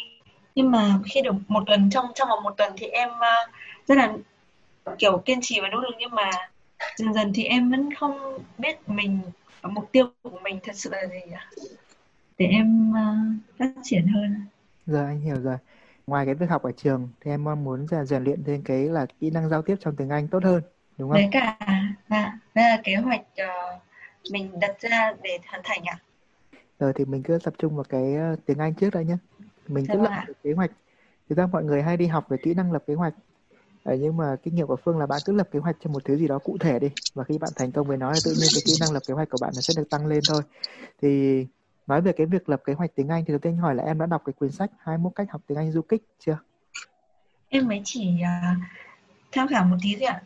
[0.55, 3.49] Nhưng mà khi được một tuần trong trong vòng một tuần thì em uh,
[3.87, 4.13] rất là
[4.97, 6.29] kiểu kiên trì và nỗ lực nhưng mà
[6.97, 9.21] dần dần thì em vẫn không biết mình
[9.63, 11.49] mục tiêu của mình thật sự là gì ạ
[12.37, 14.45] để em uh, phát triển hơn
[14.85, 15.57] giờ anh hiểu rồi
[16.07, 18.83] ngoài cái việc học ở trường thì em mong muốn là rèn luyện thêm cái
[18.83, 20.63] là kỹ năng giao tiếp trong tiếng Anh tốt hơn
[20.97, 21.17] đúng không?
[21.21, 21.57] Với cả
[22.09, 23.81] dạ, đây là kế hoạch uh,
[24.31, 25.97] mình đặt ra để hoàn thành ạ.
[26.79, 29.17] Rồi thì mình cứ tập trung vào cái uh, tiếng Anh trước đây nhé.
[29.67, 30.71] Mình cứ lập được kế hoạch.
[31.29, 33.13] Thực ra mọi người hay đi học về kỹ năng lập kế hoạch
[33.85, 36.05] Đấy, nhưng mà kinh nghiệm của Phương là bạn cứ lập kế hoạch cho một
[36.05, 38.31] thứ gì đó cụ thể đi và khi bạn thành công với nó thì tự
[38.31, 40.41] nhiên cái kỹ năng lập kế hoạch của bạn nó sẽ được tăng lên thôi
[41.01, 41.45] thì
[41.87, 43.99] nói về cái việc lập kế hoạch tiếng Anh thì đầu tiên hỏi là em
[43.99, 46.37] đã đọc cái quyển sách 21 cách học tiếng Anh du kích chưa?
[47.49, 48.57] Em mới chỉ uh,
[49.31, 50.21] tham khảo một tí thôi ạ.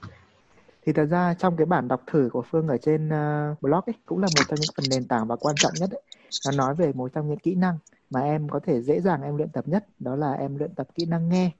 [0.85, 3.95] Thì thật ra trong cái bản đọc thử của Phương ở trên uh, blog ấy
[4.05, 6.01] cũng là một trong những phần nền tảng và quan trọng nhất ấy.
[6.45, 7.77] Nó nói về một trong những kỹ năng
[8.09, 10.87] mà em có thể dễ dàng em luyện tập nhất đó là em luyện tập
[10.95, 11.51] kỹ năng nghe.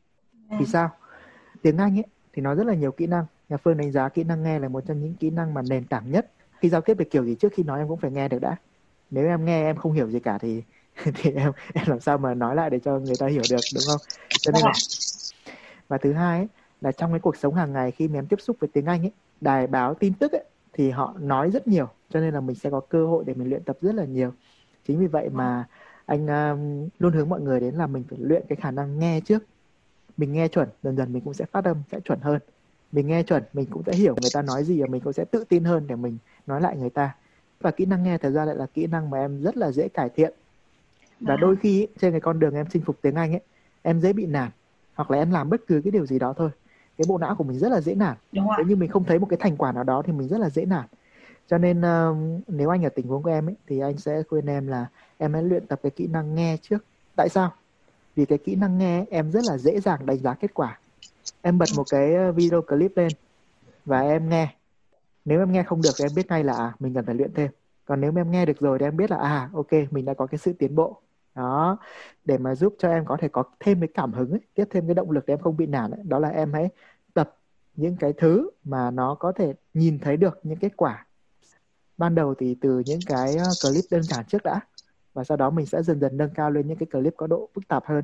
[0.50, 0.58] À.
[0.60, 0.90] Vì sao?
[1.62, 3.26] Tiếng Anh ấy thì nó rất là nhiều kỹ năng.
[3.50, 5.86] Nhà Phương đánh giá kỹ năng nghe là một trong những kỹ năng mà nền
[5.86, 6.32] tảng nhất.
[6.60, 8.56] Khi giao tiếp được kiểu gì trước khi nói em cũng phải nghe được đã.
[9.12, 10.64] Nếu em nghe em không hiểu gì cả thì
[11.16, 13.84] thì em em làm sao mà nói lại để cho người ta hiểu được đúng
[13.88, 14.02] không?
[14.30, 14.74] Cho nên là
[15.88, 16.48] và thứ hai ấy,
[16.82, 19.02] là trong cái cuộc sống hàng ngày khi mà em tiếp xúc với tiếng Anh
[19.02, 20.44] ấy đài báo tin tức ấy,
[20.74, 21.88] thì họ nói rất nhiều.
[22.10, 24.32] Cho nên là mình sẽ có cơ hội để mình luyện tập rất là nhiều.
[24.88, 25.68] Chính vì vậy mà
[26.06, 29.22] anh um, luôn hướng mọi người đến là mình phải luyện cái khả năng nghe
[29.26, 29.44] trước
[30.20, 32.40] mình nghe chuẩn dần dần mình cũng sẽ phát âm sẽ chuẩn hơn.
[32.92, 35.26] Mình nghe chuẩn mình cũng sẽ hiểu người ta nói gì và mình cũng sẽ
[35.26, 37.16] tự tin hơn để mình nói lại người ta.
[37.62, 39.88] Và kỹ năng nghe thật ra lại là kỹ năng mà em rất là dễ
[39.88, 40.34] cải thiện.
[41.20, 43.42] Và đôi khi trên cái con đường em chinh phục tiếng Anh ấy
[43.82, 44.52] em dễ bị nản
[44.94, 46.50] hoặc là em làm bất cứ cái điều gì đó thôi.
[46.98, 48.18] Cái bộ não của mình rất là dễ nản.
[48.32, 50.50] Nếu như mình không thấy một cái thành quả nào đó thì mình rất là
[50.50, 50.86] dễ nản.
[51.48, 54.46] Cho nên uh, nếu anh ở tình huống của em ấy thì anh sẽ khuyên
[54.46, 54.86] em là
[55.18, 56.86] em hãy luyện tập cái kỹ năng nghe trước.
[57.16, 57.54] Tại sao
[58.16, 60.80] vì cái kỹ năng nghe em rất là dễ dàng đánh giá kết quả.
[61.42, 63.12] Em bật một cái ờ, video clip lên
[63.86, 64.56] và em nghe.
[65.26, 67.34] Nếu em nghe không được thì em biết ngay là à, mình cần phải luyện
[67.34, 67.52] thêm.
[67.86, 70.26] Còn nếu em nghe được rồi thì em biết là à ok mình đã có
[70.28, 71.02] cái sự tiến bộ.
[71.36, 71.78] Đó.
[72.26, 74.88] Để mà giúp cho em có thể có thêm cái cảm hứng ấy, tiếp thêm
[74.88, 76.02] cái động lực để em không bị nản ấy.
[76.04, 76.70] đó là em hãy
[77.14, 77.38] tập
[77.76, 81.06] những cái thứ mà nó có thể nhìn thấy được những kết quả.
[81.98, 84.60] Ban đầu thì từ những cái ờ, clip đơn giản trước đã
[85.20, 87.50] và sau đó mình sẽ dần dần nâng cao lên những cái clip có độ
[87.54, 88.04] phức tạp hơn.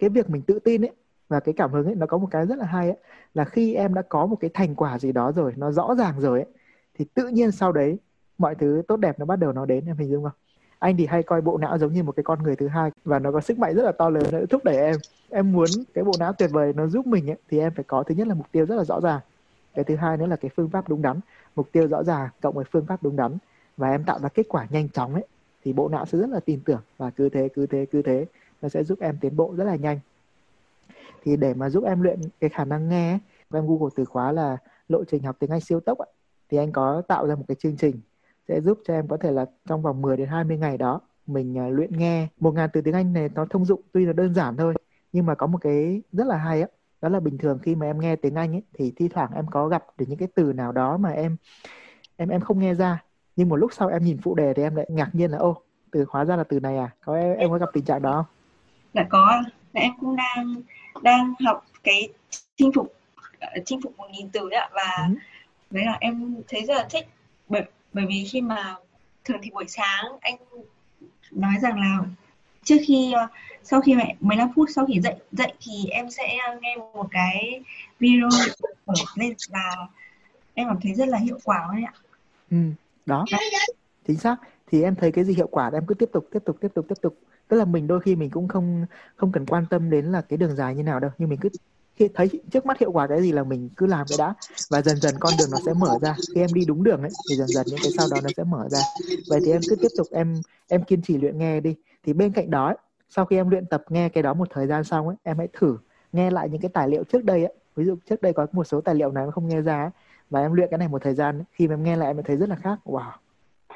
[0.00, 0.90] Cái việc mình tự tin ấy
[1.28, 2.96] và cái cảm hứng ấy nó có một cái rất là hay ấy
[3.34, 6.20] là khi em đã có một cái thành quả gì đó rồi nó rõ ràng
[6.20, 6.48] rồi ấy
[6.98, 7.98] thì tự nhiên sau đấy
[8.38, 10.32] mọi thứ tốt đẹp nó bắt đầu nó đến em hình dung không?
[10.78, 13.18] Anh thì hay coi bộ não giống như một cái con người thứ hai và
[13.18, 14.96] nó có sức mạnh rất là to lớn nó thúc đẩy em.
[15.30, 18.02] Em muốn cái bộ não tuyệt vời nó giúp mình ấy, thì em phải có
[18.02, 19.20] thứ nhất là mục tiêu rất là rõ ràng.
[19.74, 21.20] Cái thứ hai nữa là cái phương pháp đúng đắn.
[21.56, 23.38] Mục tiêu rõ ràng cộng với phương pháp đúng đắn.
[23.76, 25.26] Và em tạo ra kết quả nhanh chóng ấy
[25.64, 28.26] thì bộ não sẽ rất là tin tưởng và cứ thế cứ thế cứ thế.
[28.62, 30.00] Nó sẽ giúp em tiến bộ rất là nhanh.
[31.22, 33.18] Thì để mà giúp em luyện cái khả năng nghe
[33.54, 34.56] em Google từ khóa là
[34.88, 35.98] lộ trình học tiếng Anh siêu tốc
[36.50, 38.00] thì anh có tạo ra một cái chương trình
[38.48, 41.58] sẽ giúp cho em có thể là trong vòng 10 đến 20 ngày đó, mình
[41.58, 44.34] à, luyện nghe một ngàn từ tiếng Anh này nó thông dụng, tuy là đơn
[44.34, 44.74] giản thôi,
[45.12, 46.68] nhưng mà có một cái rất là hay á,
[47.00, 49.46] đó là bình thường khi mà em nghe tiếng Anh ấy, thì thi thoảng em
[49.50, 51.36] có gặp được những cái từ nào đó mà em
[52.16, 53.04] em em không nghe ra
[53.36, 55.62] nhưng một lúc sau em nhìn phụ đề thì em lại ngạc nhiên là ô
[55.90, 58.12] từ hóa ra là từ này à có em, em có gặp tình trạng đó
[58.12, 58.24] không?
[58.94, 59.42] Dạ có,
[59.72, 60.54] là em cũng đang
[61.02, 62.08] đang học cái
[62.56, 62.92] chinh phục
[63.40, 65.14] ờ, chinh phục một nghìn từ ạ và ừ.
[65.70, 67.06] đấy là em thấy rất là thích
[67.48, 68.76] bởi bởi vì khi mà
[69.24, 70.36] thường thì buổi sáng anh
[71.30, 71.98] nói rằng là
[72.64, 73.30] trước khi uh,
[73.62, 77.62] sau khi mẹ 15 phút sau khi dậy dậy thì em sẽ nghe một cái
[77.98, 78.28] video
[79.16, 79.76] lên và
[80.54, 81.92] em cảm thấy rất là hiệu quả đấy ạ.
[82.50, 82.56] Ừ,
[83.06, 83.24] đó.
[84.06, 84.36] Chính xác.
[84.66, 86.86] Thì em thấy cái gì hiệu quả em cứ tiếp tục tiếp tục tiếp tục
[86.88, 87.18] tiếp tục.
[87.48, 88.86] Tức là mình đôi khi mình cũng không
[89.16, 91.48] không cần quan tâm đến là cái đường dài như nào đâu, nhưng mình cứ
[91.96, 94.34] khi thấy trước mắt hiệu quả cái gì là mình cứ làm cái đã.
[94.70, 96.16] Và dần dần con đường nó sẽ mở ra.
[96.34, 98.44] Khi em đi đúng đường ấy thì dần dần những cái sau đó nó sẽ
[98.44, 98.78] mở ra.
[99.28, 101.74] Vậy thì em cứ tiếp tục em em kiên trì luyện nghe đi.
[102.04, 102.76] Thì bên cạnh đó ấy,
[103.08, 105.48] sau khi em luyện tập nghe cái đó một thời gian xong ấy em hãy
[105.52, 105.78] thử
[106.12, 107.54] nghe lại những cái tài liệu trước đây ấy.
[107.76, 109.90] Ví dụ trước đây có một số tài liệu nào em không nghe ra ấy,
[110.32, 112.22] và em luyện cái này một thời gian ấy, khi mà em nghe lại em
[112.24, 113.12] thấy rất là khác wow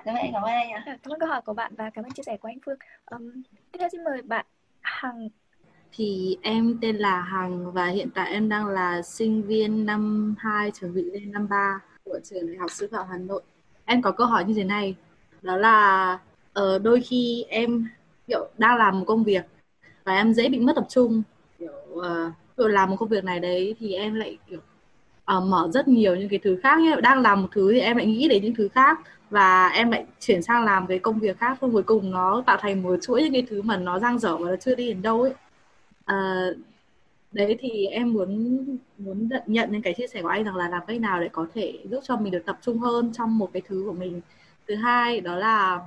[0.07, 0.83] Dạ vậy cảm ơn anh ạ.
[0.87, 2.79] Cảm ơn câu hỏi của bạn và cảm ơn chia sẻ của anh Phương.
[3.11, 3.43] Um,
[3.73, 4.47] tiếp theo xin mời bạn
[4.81, 5.29] Hằng
[5.93, 10.71] thì em tên là Hằng và hiện tại em đang là sinh viên năm 2
[10.71, 13.43] chuẩn bị lên năm 3 của trường Đại học Sư phạm Hà Nội.
[13.85, 14.97] Em có câu hỏi như thế này,
[15.43, 16.19] đó là
[16.53, 17.89] ở uh, đôi khi em
[18.27, 19.45] kiểu đang làm một công việc
[20.05, 21.23] và em dễ bị mất tập trung
[21.59, 24.61] kiểu uh, làm một công việc này đấy thì em lại kiểu
[25.33, 26.97] uh, mở rất nhiều những cái thứ khác nhé.
[27.03, 28.99] Đang làm một thứ thì em lại nghĩ đến những thứ khác
[29.31, 31.59] và em lại chuyển sang làm cái công việc khác.
[31.61, 34.37] Xong cuối cùng nó tạo thành một chuỗi những cái thứ mà nó giang dở
[34.37, 35.35] và nó chưa đi đến đâu ấy.
[36.05, 36.47] À,
[37.33, 38.59] đấy thì em muốn
[38.99, 41.47] muốn nhận những cái chia sẻ của anh rằng là làm cách nào để có
[41.55, 44.21] thể giúp cho mình được tập trung hơn trong một cái thứ của mình.
[44.69, 45.81] Thứ hai đó là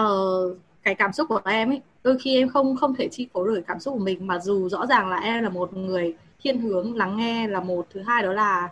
[0.00, 1.80] uh, cái cảm xúc của em ấy.
[2.04, 4.68] Đôi khi em không không thể chi phối được cảm xúc của mình mà dù
[4.68, 8.22] rõ ràng là em là một người thiên hướng lắng nghe là một thứ hai
[8.22, 8.68] đó là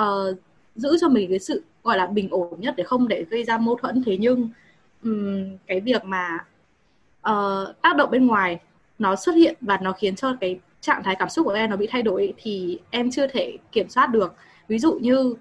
[0.00, 0.38] uh,
[0.74, 3.58] giữ cho mình cái sự gọi là bình ổn nhất để không để gây ra
[3.58, 4.02] mâu thuẫn.
[4.06, 4.48] Thế nhưng
[5.04, 6.38] um, cái việc mà
[7.30, 8.60] uh, tác động bên ngoài
[8.98, 11.76] nó xuất hiện và nó khiến cho cái trạng thái cảm xúc của em nó
[11.76, 14.34] bị thay đổi thì em chưa thể kiểm soát được.
[14.68, 15.36] Ví dụ như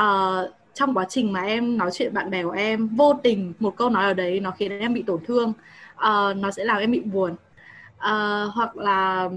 [0.00, 3.76] uh, trong quá trình mà em nói chuyện bạn bè của em vô tình một
[3.76, 5.52] câu nói ở đấy nó khiến em bị tổn thương
[5.94, 9.30] uh, nó sẽ làm em bị buồn uh, hoặc là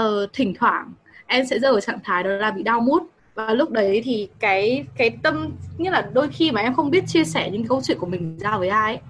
[0.00, 0.92] uh, thỉnh thoảng
[1.26, 3.02] em sẽ rơi ở trạng thái đó là bị đau mút.
[3.34, 7.04] Và lúc đấy thì cái cái tâm như là đôi khi mà em không biết
[7.06, 9.02] chia sẻ những câu chuyện của mình ra với ai ấy,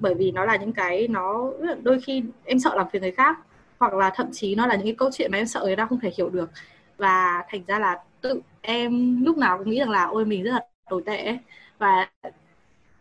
[0.00, 1.50] bởi vì nó là những cái nó
[1.82, 3.38] đôi khi em sợ làm phiền người khác
[3.78, 5.86] hoặc là thậm chí nó là những cái câu chuyện mà em sợ người ta
[5.86, 6.50] không thể hiểu được.
[6.98, 10.50] Và thành ra là tự em lúc nào cũng nghĩ rằng là ôi mình rất
[10.50, 11.38] là tồi tệ
[11.78, 12.10] và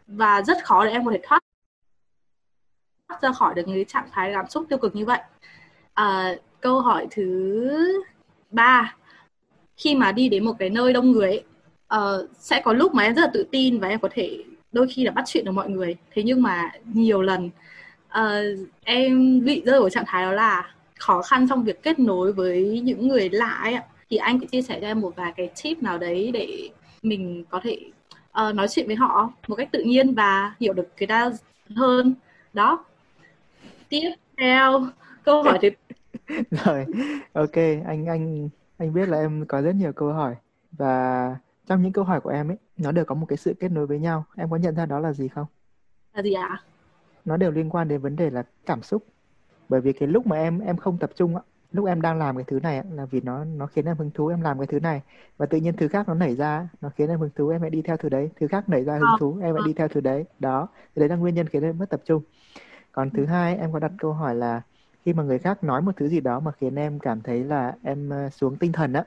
[0.08, 1.40] và rất khó để em có thể thoát
[3.22, 5.20] ra khỏi được cái trạng thái cảm xúc tiêu cực như vậy
[5.94, 8.04] à, câu hỏi thứ
[8.52, 8.96] ba.
[9.78, 11.44] Khi mà đi đến một cái nơi đông người ấy,
[11.96, 14.88] uh, sẽ có lúc mà em rất là tự tin và em có thể đôi
[14.88, 15.96] khi là bắt chuyện được mọi người.
[16.12, 17.50] Thế nhưng mà nhiều lần
[18.20, 22.34] uh, em bị rơi vào trạng thái đó là khó khăn trong việc kết nối
[22.34, 23.76] với những người lạ ấy
[24.10, 26.70] thì anh có chia sẻ cho em một vài cái tip nào đấy để
[27.02, 27.80] mình có thể
[28.48, 31.32] uh, nói chuyện với họ một cách tự nhiên và hiểu được người ta
[31.76, 32.14] hơn.
[32.54, 32.86] Đó.
[33.90, 34.88] Tiếp theo
[35.24, 35.70] câu hỏi thứ
[36.52, 36.86] rồi
[37.34, 37.56] ok
[37.86, 40.36] anh anh anh biết là em có rất nhiều câu hỏi.
[40.72, 41.36] Và
[41.68, 43.88] trong những câu hỏi của em ấy nó đều có một cái sự kết nối
[43.88, 44.26] với nhau.
[44.36, 45.46] Em có nhận ra đó là gì không?
[46.14, 46.62] Là gì ạ?
[47.26, 49.04] Nó đều liên quan đến vấn đề là cảm xúc.
[49.70, 51.36] Bởi vì cái lúc mà em em không tập trung
[51.72, 54.28] lúc em đang làm cái thứ này là vì nó nó khiến em hứng thú
[54.28, 55.02] em làm cái thứ này.
[55.38, 57.70] Và tự nhiên thứ khác nó nảy ra nó khiến em hứng thú em lại
[57.70, 58.30] đi theo thứ đấy.
[58.40, 60.26] Thứ khác nảy ra hứng thú em lại đi theo thứ đấy.
[60.40, 62.24] Đó thì đấy là nguyên nhân khiến em mất tập trung.
[62.92, 64.62] Còn thứ hai em có đặt câu hỏi là
[65.06, 67.76] khi mà người khác nói một thứ gì đó mà khiến em cảm thấy là
[67.84, 69.04] em ờ, xuống tinh thần á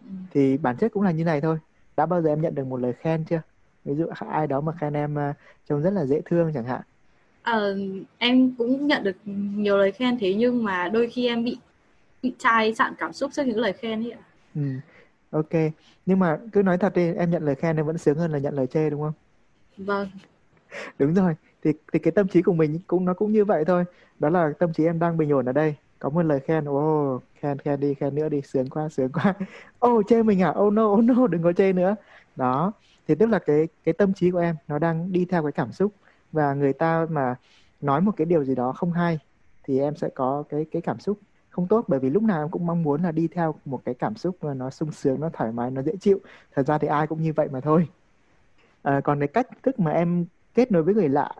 [0.00, 0.12] ừ.
[0.30, 1.58] thì bản chất cũng là như này thôi.
[1.96, 3.40] Đã bao giờ em nhận được một lời khen chưa?
[3.84, 5.36] Ví dụ ai đó mà khen em uh,
[5.68, 6.80] trông rất là dễ thương chẳng hạn.
[7.42, 7.78] Ờ,
[8.18, 9.16] em cũng nhận được
[9.56, 11.56] nhiều lời khen thế nhưng mà đôi khi em bị
[12.22, 14.18] bị chai chặn cảm xúc trước những lời khen ấy ạ.
[14.54, 14.60] Ừ.
[15.30, 15.52] ok.
[16.06, 18.38] Nhưng mà cứ nói thật đi em nhận lời khen em vẫn sướng hơn là
[18.38, 19.12] nhận lời chê đúng không?
[19.76, 20.08] Vâng.
[20.98, 23.84] Đúng rồi thì thì cái tâm trí của mình cũng nó cũng như vậy thôi.
[24.18, 25.74] Đó là tâm trí em đang bình ổn ở đây.
[25.98, 29.12] Có một lời khen ô oh, khen khen đi khen nữa đi sướng quá sướng
[29.12, 29.34] quá.
[29.78, 30.48] Ô oh, chê mình à?
[30.48, 31.96] Ô oh no ô oh no đừng có chê nữa.
[32.36, 32.72] Đó.
[33.08, 35.72] Thì tức là cái cái tâm trí của em nó đang đi theo cái cảm
[35.72, 35.92] xúc.
[36.32, 37.34] Và người ta mà
[37.80, 39.18] nói một cái điều gì đó không hay
[39.64, 41.18] thì em sẽ có cái cái cảm xúc
[41.50, 41.84] không tốt.
[41.88, 44.36] Bởi vì lúc nào em cũng mong muốn là đi theo một cái cảm xúc
[44.42, 46.18] mà nó sung sướng nó thoải mái nó dễ chịu.
[46.54, 47.88] Thật ra thì ai cũng như vậy mà thôi.
[48.82, 51.30] À, còn cái cách thức mà em kết nối với người lạ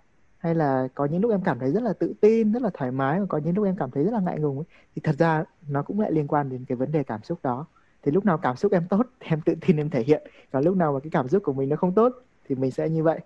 [0.44, 2.90] hay là có những lúc em cảm thấy rất là tự tin rất là thoải
[2.90, 5.16] mái và có những lúc em cảm thấy rất là ngại ngùng ấy, thì thật
[5.18, 7.66] ra nó cũng lại liên quan đến cái vấn đề cảm xúc đó.
[8.02, 10.64] Thì lúc nào cảm xúc em tốt thì em tự tin em thể hiện còn
[10.64, 12.12] lúc nào mà cái cảm xúc của mình nó không tốt
[12.48, 13.20] thì mình sẽ như vậy.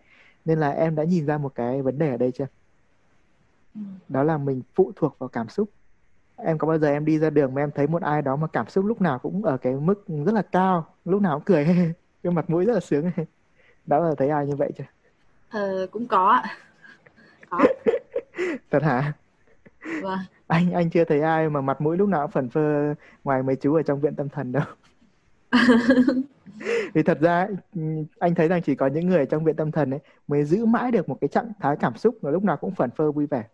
[0.45, 2.47] Nên là em đã nhìn ra một cái vấn đề ở đây chưa?
[3.75, 3.81] Ừ.
[4.09, 5.71] đó là mình phụ thuộc vào cảm xúc.
[6.37, 8.47] Em có bao giờ em đi ra đường mà em thấy một ai đó mà
[8.47, 11.65] cảm xúc lúc nào cũng ở cái mức rất là cao lúc nào cũng cười
[12.23, 13.11] cái mặt mũi rất là sướng
[13.87, 14.85] đó là thấy ai như vậy chưa?
[15.51, 16.68] Ờ, cũng có ạ
[17.51, 17.65] có.
[18.71, 19.13] Thật hả?
[20.03, 20.19] Vâng.
[20.47, 23.57] Anh anh chưa thấy ai mà mặt mũi lúc nào cũng phần phơ ngoài mấy
[23.57, 24.65] chú ở trong viện tâm thần đâu.
[26.95, 27.49] Thì thật ra
[28.19, 30.91] anh thấy rằng chỉ có những người trong viện tâm thần ấy mới giữ mãi
[30.91, 33.45] được một cái trạng thái cảm xúc và lúc nào cũng phần phơ vui vẻ.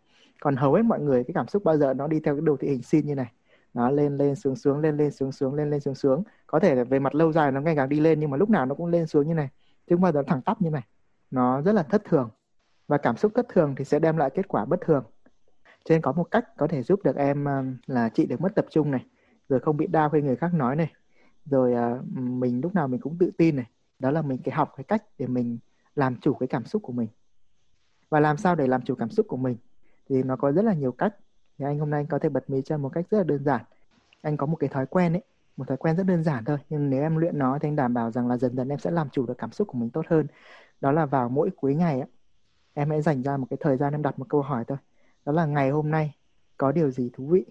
[0.40, 2.57] Còn hầu hết mọi người cái cảm xúc bao giờ nó đi theo cái đồ
[2.61, 3.33] thị hình sin như này.
[3.74, 6.22] Nó lên lên xuống xuống lên lên xuống xuống lên lên xuống xuống.
[6.46, 8.50] Có thể là về mặt lâu dài nó ngày càng đi lên nhưng mà lúc
[8.50, 9.48] nào nó cũng lên xuống như này.
[9.88, 10.83] Chứ không bao giờ thẳng tắp như này.
[11.30, 12.30] Nó rất là thất thường
[12.88, 15.05] và cảm xúc thất thường thì sẽ đem lại kết quả bất thường.
[15.85, 18.55] Cho nên có một cách có thể giúp được em ờ, là chị được mất
[18.55, 19.07] tập trung này
[19.49, 20.92] rồi không bị đau khi người khác nói này
[21.44, 23.66] rồi ờ, mình lúc nào mình cũng tự tin này.
[23.99, 25.59] Đó là mình cái học cái cách để mình
[25.94, 27.09] làm chủ cái cảm xúc của mình.
[28.09, 29.57] Và làm sao để làm chủ cảm xúc của mình?
[30.09, 31.14] Thì nó có rất là nhiều cách.
[31.59, 33.44] Thì anh hôm nay anh có thể bật mí cho một cách rất là đơn
[33.44, 33.64] giản.
[34.23, 35.23] Anh có một cái thói quen ấy
[35.57, 37.94] một thói quen rất đơn giản thôi nhưng nếu em luyện nó thì anh đảm
[37.94, 40.05] bảo rằng là dần dần em sẽ làm chủ được cảm xúc của mình tốt
[40.09, 40.27] hơn.
[40.81, 42.09] Đó là vào mỗi cuối ngày ấy,
[42.74, 44.78] em hãy dành ra một cái thời gian em đặt một câu hỏi thôi.
[45.24, 46.14] Đó là ngày hôm nay
[46.56, 47.44] có điều gì thú vị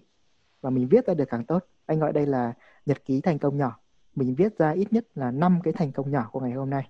[0.60, 1.64] và mình viết ra được càng tốt?
[1.86, 2.52] Anh gọi đây là
[2.86, 3.78] nhật ký thành công nhỏ.
[4.14, 6.88] Mình viết ra ít nhất là năm cái thành công nhỏ của ngày hôm nay.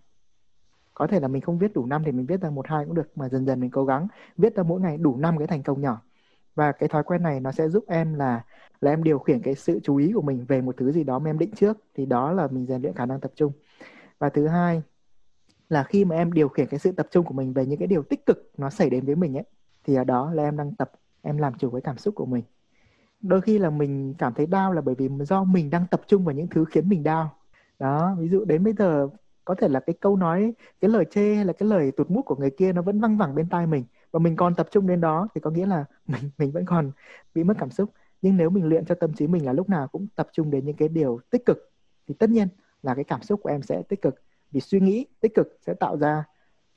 [0.95, 2.95] Có thể là mình không viết đủ năm thì mình viết ra một, hai cũng
[2.95, 5.63] được, mà dần dần mình cố gắng viết ra mỗi ngày đủ năm cái thành
[5.63, 6.03] công nhỏ.
[6.55, 8.45] Và cái thói quen này nó sẽ giúp em là
[8.81, 11.19] là em điều khiển cái sự chú ý của mình về một thứ gì đó
[11.19, 13.53] mà em định trước, thì đó là mình rèn luyện khả năng tập trung.
[14.19, 14.83] Và thứ hai
[15.75, 17.89] là khi mà em điều khiển cái sự tập trung của mình về những cái
[17.89, 19.45] điều tích cực nó xảy đến với mình ấy,
[19.85, 22.45] thì ở đó là em đang tập, em làm chủ với cảm xúc của mình.
[23.21, 26.25] Đôi khi là mình cảm thấy đau là bởi vì do mình đang tập trung
[26.25, 27.37] vào những thứ khiến mình đau.
[27.79, 29.09] Đó, ví dụ đến bây giờ,
[29.45, 32.23] có thể là cái câu nói, cái lời chê hay là cái lời tụt mút
[32.27, 34.87] của người kia nó vẫn văng vẳng bên tai mình và mình còn tập trung
[34.87, 36.93] đến đó thì có nghĩa là mình mình vẫn còn
[37.35, 37.91] bị mất cảm xúc.
[38.23, 40.67] Nhưng nếu mình luyện cho tâm trí mình là lúc nào cũng tập trung đến
[40.67, 41.73] những cái điều tích cực
[42.09, 42.49] thì tất nhiên
[42.83, 44.15] là cái cảm xúc của em sẽ tích cực
[44.55, 46.25] vì suy nghĩ tích cực sẽ tạo ra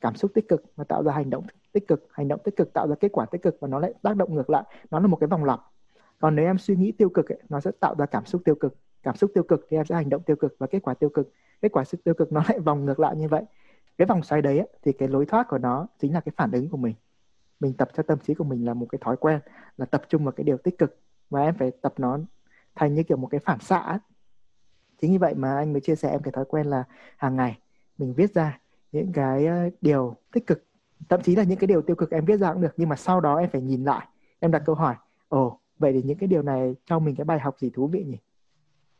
[0.01, 2.07] cảm xúc tích cực và tạo ra hành động tích cực.
[2.11, 4.35] Hành động tích cực tạo ra kết quả tích cực và nó lại tác động
[4.35, 4.63] ngược lại.
[4.91, 5.59] Nó là một cái vòng lặp.
[6.19, 8.55] Còn nếu em suy nghĩ tiêu cực ấy, nó sẽ tạo ra cảm xúc tiêu
[8.55, 8.75] cực.
[9.03, 11.09] Cảm xúc tiêu cực thì em sẽ hành động tiêu cực và kết quả tiêu
[11.09, 11.31] cực.
[11.61, 13.43] Kết quả sức tiêu cực nó lại vòng ngược lại như vậy.
[13.97, 16.51] Cái vòng xoay đấy ấy, thì cái lối thoát của nó chính là cái phản
[16.51, 16.95] ứng của mình.
[17.59, 19.39] Mình tập cho tâm trí của mình là một cái thói quen
[19.77, 20.97] là tập trung vào cái điều tích cực.
[21.29, 22.19] Và em phải tập nó
[22.75, 23.99] thành như kiểu một cái phản xạ ấy.
[25.01, 26.83] chính như vậy mà anh mới chia sẻ em cái thói quen là
[27.17, 27.57] hàng ngày
[27.97, 28.59] mình viết ra
[28.91, 30.63] những cái ờ, điều tích cực.
[31.09, 32.95] Thậm chí là những cái điều tiêu cực em viết ra cũng được, nhưng mà
[32.95, 34.07] sau đó em phải nhìn lại.
[34.39, 34.95] Em đặt câu hỏi,
[35.27, 38.03] ồ, vậy thì những cái điều này cho mình cái bài học gì thú vị
[38.03, 38.17] nhỉ?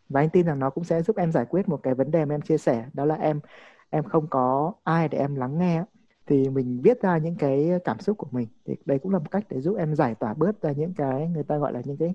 [0.10, 2.26] Và anh tin rằng nó cũng sẽ giúp em giải quyết một cái vấn đề
[2.26, 3.40] mà em chia sẻ, đó là em
[3.90, 5.84] em không có ai để em lắng nghe.
[6.28, 9.32] Thì mình viết ra những cái cảm xúc của mình, thì đây cũng là một
[9.32, 11.98] cách để giúp em giải tỏa bớt ra những cái người ta gọi là những
[11.98, 12.14] cái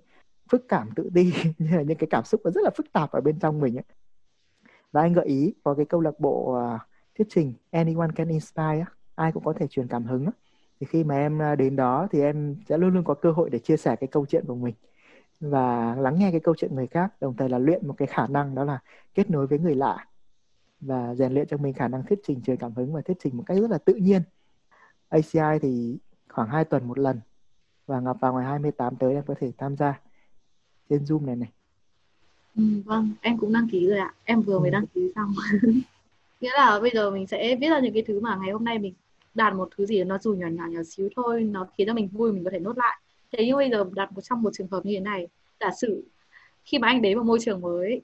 [0.51, 3.11] phức cảm tự ti, như là những cái cảm xúc nó rất là phức tạp
[3.13, 3.85] ở bên trong mình ấy
[4.93, 6.81] và anh gợi ý có cái câu lạc bộ uh,
[7.19, 10.27] thuyết trình anyone can inspire ai cũng có thể truyền cảm hứng
[10.81, 13.51] thì khi mà em à, đến đó thì em sẽ luôn luôn có cơ hội
[13.51, 14.75] để chia sẻ cái câu chuyện của mình
[15.41, 18.27] và lắng nghe cái câu chuyện người khác đồng thời là luyện một cái khả
[18.27, 18.79] năng đó là
[19.15, 20.07] kết nối với người lạ
[20.81, 23.37] và rèn luyện cho mình khả năng thuyết trình truyền cảm hứng và thuyết trình
[23.37, 24.23] một cách rất là tự nhiên
[25.09, 27.21] ACI thì khoảng 2 tuần một lần
[27.87, 30.01] và ngập vào ngày 28 tới em có thể tham gia
[30.89, 31.53] trên Zoom này này.
[32.57, 34.15] Ừ, vâng, em cũng đăng ký rồi ạ.
[34.25, 34.73] Em vừa mới ừ.
[34.73, 35.35] đăng ký xong.
[36.41, 38.79] Nghĩa là bây giờ mình sẽ viết ra những cái thứ mà ngày hôm nay
[38.79, 38.95] mình
[39.35, 42.09] đạt một thứ gì nó dù nhỏ nhỏ nhỏ xíu thôi nó khiến cho mình
[42.09, 42.99] vui mình có thể nốt lại
[43.33, 45.29] thế nhưng bây giờ đặt một trong một trường hợp như thế này
[45.61, 46.05] giả sử
[46.65, 48.01] khi mà anh đến một môi trường mới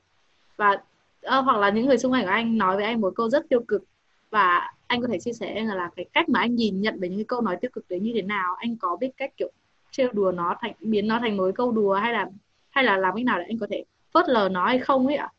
[0.56, 3.30] và uh, hoặc là những người xung quanh của anh nói với anh một câu
[3.30, 3.84] rất tiêu cực
[4.30, 7.08] và anh có thể chia sẻ là, là cái cách mà anh nhìn nhận về
[7.08, 9.50] những cái câu nói tiêu cực đấy như thế nào anh có biết cách kiểu
[9.90, 12.30] trêu đùa nó thành biến nó thành một câu đùa hay là
[12.70, 15.16] hay là làm cách nào để anh có thể phớt lờ nó hay không ấy
[15.16, 15.32] ạ?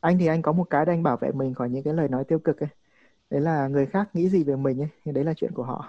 [0.00, 2.08] Anh thì anh có một cái để anh bảo vệ mình khỏi những cái lời
[2.08, 2.68] nói tiêu cực ấy.
[3.30, 5.88] Đấy là người khác nghĩ gì về mình ấy, thì đấy là chuyện của họ.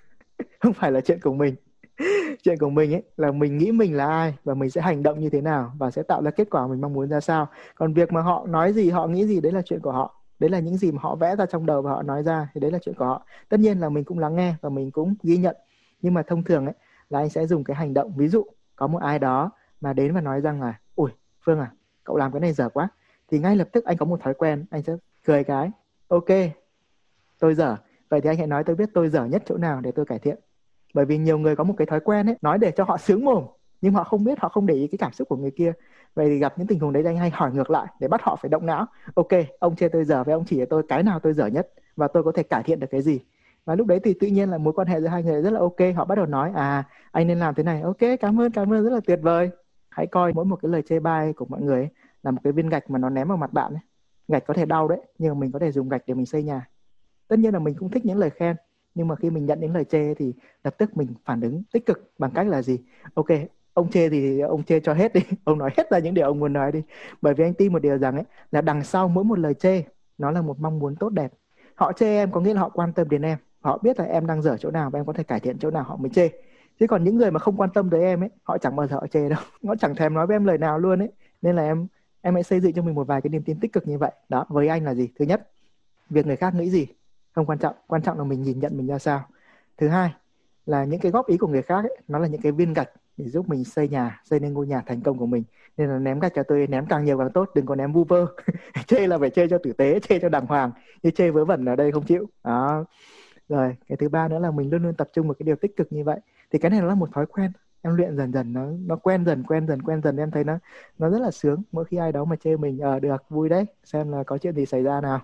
[0.60, 1.54] Không phải là chuyện của mình.
[2.42, 5.20] Chuyện của mình ấy, là mình nghĩ mình là ai và mình sẽ hành động
[5.20, 7.48] như thế nào và sẽ tạo ra kết quả mình mong muốn ra sao.
[7.74, 10.22] Còn việc mà họ nói gì, họ nghĩ gì, đấy là chuyện của họ.
[10.38, 12.60] Đấy là những gì mà họ vẽ ra trong đầu và họ nói ra, thì
[12.60, 13.26] đấy là chuyện của họ.
[13.48, 15.56] Tất nhiên là mình cũng lắng nghe và mình cũng ghi nhận.
[16.02, 16.74] Nhưng mà thông thường ấy,
[17.10, 18.12] là anh sẽ dùng cái hành động.
[18.16, 21.10] Ví dụ, có một ai đó mà đến và nói rằng là ui
[21.44, 21.70] phương à
[22.04, 22.88] cậu làm cái này dở quá.
[23.30, 24.92] Thì ngay lập tức anh có một thói quen, anh sẽ
[25.24, 25.70] cười cái,
[26.08, 26.28] ok,
[27.38, 27.76] tôi dở.
[28.08, 30.18] Vậy thì anh hãy nói, tôi biết tôi dở nhất chỗ nào để tôi cải
[30.18, 30.36] thiện.
[30.94, 33.24] Bởi vì nhiều người có một cái thói quen ấy, nói để cho họ sướng
[33.24, 33.44] mồm,
[33.80, 35.72] nhưng họ không biết, họ không để ý cái cảm xúc của người kia.
[36.14, 38.36] Vậy thì gặp những tình huống đấy anh hay hỏi ngược lại để bắt họ
[38.36, 38.86] phải động não.
[39.14, 39.28] Ok,
[39.58, 42.08] ông chê tôi dở với ông chỉ cho tôi cái nào tôi dở nhất và
[42.08, 43.20] tôi có thể cải thiện được cái gì?
[43.64, 45.60] Và lúc đấy thì tự nhiên là mối quan hệ giữa hai người rất là
[45.60, 47.82] ok, họ bắt đầu nói à anh nên làm thế này.
[47.82, 49.50] Ok, cảm ơn cảm ơn, rất là tuyệt vời
[49.92, 51.88] hãy coi mỗi một cái lời chê bai của mọi người ấy,
[52.22, 53.80] là một cái viên gạch mà nó ném vào mặt bạn ấy.
[54.28, 56.42] gạch có thể đau đấy nhưng mà mình có thể dùng gạch để mình xây
[56.42, 56.68] nhà.
[57.28, 58.56] Tất nhiên là mình cũng thích những lời khen
[58.94, 60.32] nhưng mà khi mình nhận những lời chê thì
[60.64, 62.80] lập tức mình phản ứng tích cực bằng cách là gì?
[63.14, 63.28] Ok
[63.74, 66.40] ông chê thì ông chê cho hết đi ông nói hết ra những điều ông
[66.40, 66.82] muốn nói đi.
[67.22, 69.84] Bởi vì anh tin một điều rằng ấy là đằng sau mỗi một lời chê
[70.18, 71.32] nó là một mong muốn tốt đẹp.
[71.74, 73.38] Họ chê em có nghĩa là họ quan tâm đến em.
[73.60, 75.70] Họ biết là em đang dở chỗ nào và em có thể cải thiện chỗ
[75.70, 76.30] nào họ mới chê
[76.82, 78.96] chứ còn những người mà không quan tâm tới em ấy họ chẳng bao giờ
[78.96, 79.38] họ chê đâu.
[79.66, 81.12] Họ chẳng thèm nói với em lời nào luôn ấy.
[81.42, 81.86] Nên là em
[82.20, 84.12] em hãy xây dựng cho mình một vài cái niềm tin tích cực như vậy.
[84.28, 85.08] Đó với anh là gì?
[85.18, 85.50] Thứ nhất
[86.10, 86.86] việc người khác nghĩ gì
[87.32, 87.74] không quan trọng.
[87.86, 89.24] Quan trọng là mình nhìn nhận mình ra sao.
[89.78, 90.10] Thứ hai
[90.66, 92.90] là những cái góp ý của người khác ấy, nó là những cái viên gạch
[93.16, 95.42] để giúp mình xây nhà xây nên ngôi nhà thành công của mình.
[95.76, 98.04] Nên là ném gạch cho tôi ném càng nhiều càng tốt đừng có ném vu
[98.04, 98.26] vơ.
[98.86, 100.70] Chê là phải chê cho tử tế chê cho đàng hoàng
[101.02, 102.26] như chê vớ vẩn ở đây không chịu.
[102.44, 102.84] Đó.
[103.48, 105.76] Rồi cái thứ ba nữa là mình luôn luôn tập trung vào cái điều tích
[105.76, 106.20] cực như vậy
[106.52, 107.52] thì cái này nó là một thói quen.
[107.82, 110.16] Em luyện dần dần nó nó quen dần quen dần quen dần.
[110.16, 110.58] Em thấy nó
[110.98, 111.62] nó rất là sướng.
[111.72, 113.64] Mỗi khi ai đó mà chê mình ờ được vui đấy.
[113.84, 115.20] Xem là có chuyện gì xảy ra nào.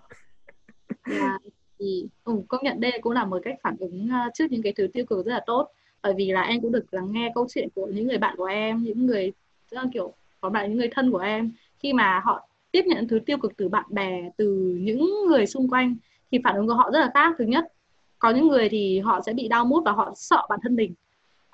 [1.11, 1.41] Yeah.
[1.79, 4.73] Thì ừ, công nhận đây cũng là một cách phản ứng ờ, trước những cái
[4.77, 5.69] thứ tiêu cực rất là tốt.
[6.03, 8.45] Bởi vì là em cũng được lắng nghe câu chuyện của những người bạn của
[8.45, 9.33] em những người
[9.73, 11.53] ờ, kiểu có bạn những người thân của em.
[11.79, 15.69] Khi mà họ tiếp nhận thứ tiêu cực từ bạn bè từ những người xung
[15.71, 15.97] quanh
[16.33, 17.35] thì phản ứng của họ rất là khác.
[17.39, 17.73] Thứ nhất
[18.19, 20.95] có những người thì họ sẽ bị đau mút và họ sợ bản thân mình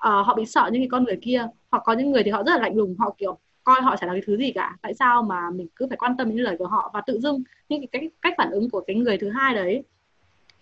[0.07, 1.47] uh, họ bị sợ những cái con người kia.
[1.71, 2.95] Hoặc có những người thì họ rất là lạnh lùng.
[2.99, 4.77] Họ kiểu coi họ chả là cái thứ gì cả.
[4.81, 7.43] Tại sao mà mình cứ phải quan tâm đến lời của họ và tự dưng
[7.69, 9.83] những cái cách, cách phản ứng của cái người thứ hai đấy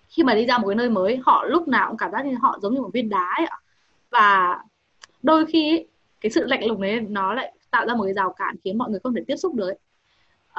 [0.09, 2.35] khi mà đi ra một cái nơi mới họ lúc nào cũng cảm giác như
[2.41, 3.57] họ giống như một viên đá ấy ạ.
[4.09, 4.59] Và
[5.23, 5.85] đôi khi
[6.21, 8.89] cái sự lạnh lùng đấy nó lại tạo ra một cái rào cản khiến mọi
[8.89, 9.77] người không thể tiếp xúc được ấy.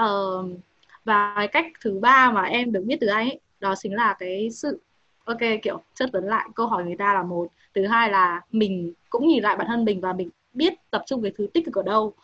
[0.09, 0.59] Uh,
[1.05, 4.17] và cái cách thứ ba mà em được biết từ anh ấy đó chính là
[4.19, 4.81] cái sự
[5.25, 7.49] ok kiểu chất vấn lại câu hỏi người ta là một.
[7.75, 11.23] Thứ hai là mình cũng nhìn lại bản thân mình và mình biết tập trung
[11.23, 12.15] cái thứ tích cực ở đâu.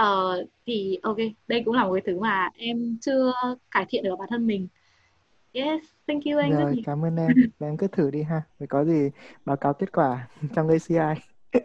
[0.00, 1.16] Uh, thì ok
[1.48, 3.32] đây cũng là một cái thứ mà em chưa
[3.70, 4.68] cải thiện được ở bản thân mình.
[5.52, 6.82] Yes thank you anh rồi rất nhiều.
[6.86, 7.30] cảm ơn em.
[7.60, 8.42] Em cứ thử đi ha.
[8.58, 9.10] Rồi có gì
[9.44, 11.20] báo cáo kết quả trong ACI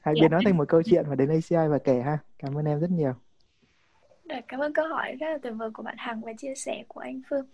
[0.00, 2.18] hai bên nói thành một câu chuyện và đến ACI và kể ha.
[2.38, 3.12] Cảm ơn em rất nhiều.
[4.28, 6.84] Rồi, cảm ơn câu hỏi rất là tuyệt vời của bạn Hằng và chia sẻ
[6.88, 7.46] của anh Phương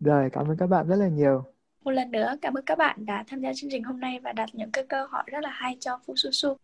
[0.00, 1.44] rồi, cảm ơn các bạn rất là nhiều
[1.84, 4.32] Một lần nữa, cảm ơn các bạn đã tham gia chương trình hôm nay và
[4.32, 6.56] đặt những cái câu hỏi rất là hay cho Phu Su Su.